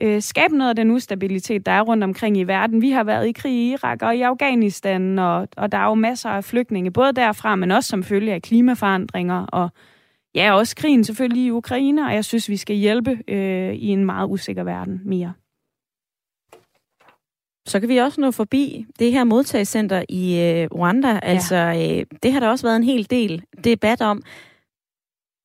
[0.00, 2.82] øh, skabe noget af den ustabilitet, der er rundt omkring i verden.
[2.82, 5.94] Vi har været i krig i Irak og i Afghanistan, og, og der er jo
[5.94, 9.68] masser af flygtninge, både derfra, men også som følge af klimaforandringer, og
[10.34, 14.04] ja, også krigen selvfølgelig i Ukraine, og jeg synes, vi skal hjælpe øh, i en
[14.04, 15.32] meget usikker verden mere.
[17.66, 21.08] Så kan vi også nå forbi det her modtagscenter i øh, Rwanda.
[21.08, 21.18] Ja.
[21.22, 24.22] Altså, øh, det har der også været en hel del debat om.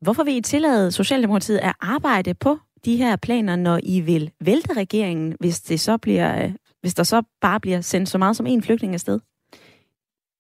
[0.01, 4.73] Hvorfor vil I tillade Socialdemokratiet at arbejde på de her planer, når I vil vælte
[4.73, 8.47] regeringen, hvis, det så bliver, øh, hvis der så bare bliver sendt så meget som
[8.47, 9.19] en flygtning afsted?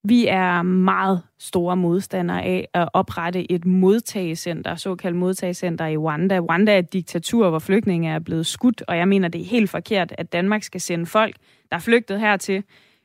[0.07, 6.39] Vi er meget store modstandere af at oprette et modtagecenter, såkaldt modtagecenter i Rwanda.
[6.39, 9.69] Rwanda er et diktatur, hvor flygtninge er blevet skudt, og jeg mener, det er helt
[9.69, 11.35] forkert, at Danmark skal sende folk,
[11.71, 12.63] der er flygtet hertil,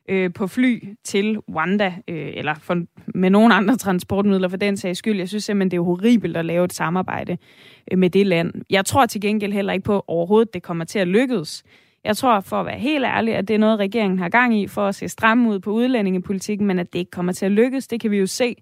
[0.09, 2.81] øh, på fly til Rwanda, øh, eller for,
[3.15, 5.17] med nogle andre transportmidler for den sags skyld.
[5.17, 7.37] Jeg synes simpelthen, det er horribelt at lave et samarbejde
[7.91, 8.53] øh, med det land.
[8.69, 11.63] Jeg tror til gengæld heller ikke på overhovedet, det kommer til at lykkes.
[12.03, 14.67] Jeg tror, for at være helt ærlig, at det er noget, regeringen har gang i
[14.67, 17.87] for at se stramme ud på udlændingepolitikken, men at det ikke kommer til at lykkes,
[17.87, 18.55] det kan vi jo se,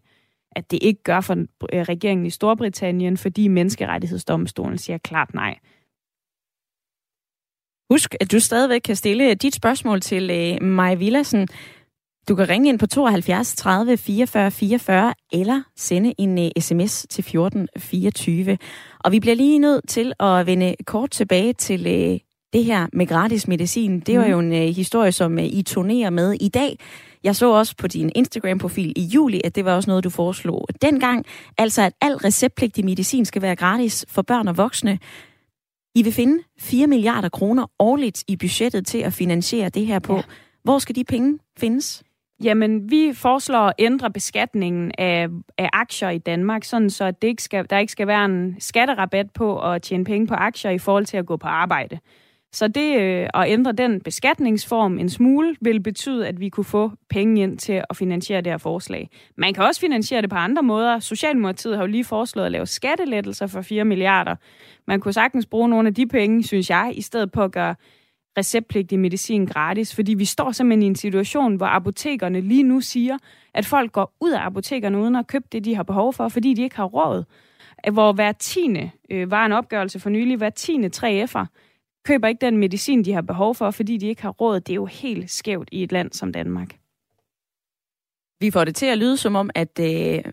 [0.51, 1.33] at det ikke gør for
[1.73, 5.57] øh, regeringen i Storbritannien, fordi menneskerettighedsdomstolen siger klart nej.
[7.89, 11.47] Husk, at du stadigvæk kan stille dit spørgsmål til øh, Maja Villassen.
[12.29, 17.23] Du kan ringe ind på 72 30 44 44 eller sende en uh, sms til
[17.23, 18.57] 14 24.
[18.99, 22.17] Og vi bliver lige nødt til at vende kort tilbage til uh,
[22.53, 23.99] det her med gratis medicin.
[23.99, 24.31] Det var mhm.
[24.31, 26.79] jo en uh, historie, som uh, I turnerer med i dag.
[27.23, 30.67] Jeg så også på din Instagram-profil i juli, at det var også noget, du foreslog
[30.81, 31.25] dengang.
[31.57, 34.99] Altså, at al receptpligtig medicin skal være gratis for børn og voksne.
[35.95, 40.15] I vil finde 4 milliarder kroner årligt i budgettet til at finansiere det her på.
[40.15, 40.21] Ja.
[40.63, 42.03] Hvor skal de penge findes?
[42.43, 45.27] Jamen, vi foreslår at ændre beskatningen af,
[45.57, 49.31] af aktier i Danmark, sådan så det ikke skal, der ikke skal være en skatterabat
[49.31, 51.99] på at tjene penge på aktier i forhold til at gå på arbejde.
[52.51, 56.91] Så det øh, at ændre den beskatningsform en smule vil betyde, at vi kunne få
[57.09, 59.09] penge ind til at finansiere det her forslag.
[59.37, 60.99] Man kan også finansiere det på andre måder.
[60.99, 64.35] Socialdemokratiet har jo lige foreslået at lave skattelettelser for 4 milliarder.
[64.87, 67.75] Man kunne sagtens bruge nogle af de penge, synes jeg, i stedet på at gøre
[68.37, 73.17] receptpligtig medicin gratis, fordi vi står simpelthen i en situation, hvor apotekerne lige nu siger,
[73.53, 76.53] at folk går ud af apotekerne uden at købe det, de har behov for, fordi
[76.53, 77.23] de ikke har råd.
[77.91, 81.45] Hvor hver tiende, øh, var en opgørelse for nylig, hver tiende 3F'er
[82.05, 84.59] køber ikke den medicin, de har behov for, fordi de ikke har råd.
[84.59, 86.77] Det er jo helt skævt i et land som Danmark.
[88.39, 90.23] Vi får det til at lyde som om, at øh,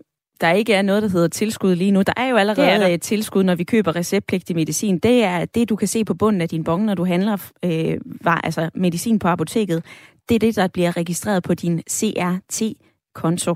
[0.41, 2.03] der ikke er noget, der hedder tilskud lige nu.
[2.03, 4.99] Der er jo allerede et tilskud, når vi køber receptpligtig medicin.
[4.99, 7.99] Det er det, du kan se på bunden af din bong, når du handler øh,
[8.05, 9.85] var, altså medicin på apoteket.
[10.29, 13.55] Det er det, der bliver registreret på din CRT-konto.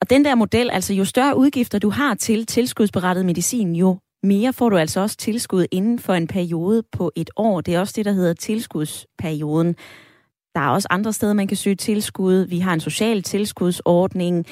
[0.00, 4.52] Og den der model, altså jo større udgifter du har til tilskudsberettet medicin, jo mere
[4.52, 7.60] får du altså også tilskud inden for en periode på et år.
[7.60, 9.76] Det er også det, der hedder tilskudsperioden.
[10.54, 12.34] Der er også andre steder, man kan søge tilskud.
[12.34, 14.46] Vi har en social tilskudsordning.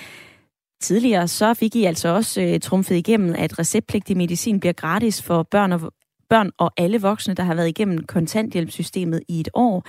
[0.81, 5.43] Tidligere så fik I altså også øh, trumfet igennem, at receptpligtig medicin bliver gratis for
[5.43, 5.93] børn og,
[6.29, 9.85] børn og alle voksne, der har været igennem kontanthjælpssystemet i et år.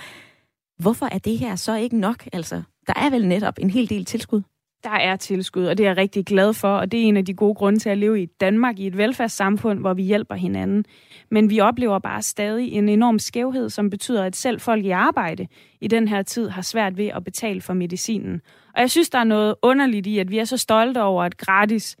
[0.82, 2.28] Hvorfor er det her så ikke nok?
[2.32, 4.42] Altså, der er vel netop en hel del tilskud?
[4.84, 7.24] Der er tilskud, og det er jeg rigtig glad for, og det er en af
[7.24, 10.84] de gode grunde til at leve i Danmark, i et velfærdssamfund, hvor vi hjælper hinanden.
[11.30, 15.46] Men vi oplever bare stadig en enorm skævhed, som betyder, at selv folk i arbejde
[15.80, 18.40] i den her tid har svært ved at betale for medicinen.
[18.74, 21.36] Og jeg synes, der er noget underligt i, at vi er så stolte over et
[21.36, 21.96] gratis,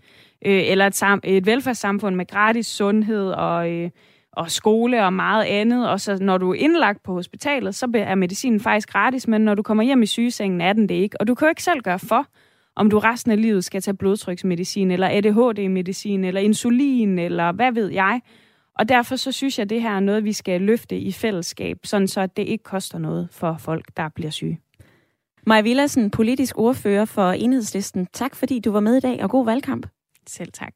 [0.46, 3.70] øh, eller et, sam- et velfærdssamfund med gratis sundhed og...
[3.70, 3.90] Øh,
[4.32, 5.88] og skole og meget andet.
[5.88, 9.54] Og så når du er indlagt på hospitalet, så er medicinen faktisk gratis, men når
[9.54, 11.20] du kommer hjem i sygesengen, er den det ikke.
[11.20, 12.26] Og du kan jo ikke selv gøre for,
[12.76, 17.88] om du resten af livet skal tage blodtryksmedicin, eller ADHD-medicin, eller insulin, eller hvad ved
[17.88, 18.20] jeg.
[18.78, 21.78] Og derfor så synes jeg, at det her er noget, vi skal løfte i fællesskab,
[21.84, 24.60] sådan så det ikke koster noget for folk, der bliver syge.
[25.46, 28.06] Maja Villadsen, politisk ordfører for Enhedslisten.
[28.12, 29.86] Tak fordi du var med i dag, og god valgkamp.
[30.26, 30.74] Selv tak.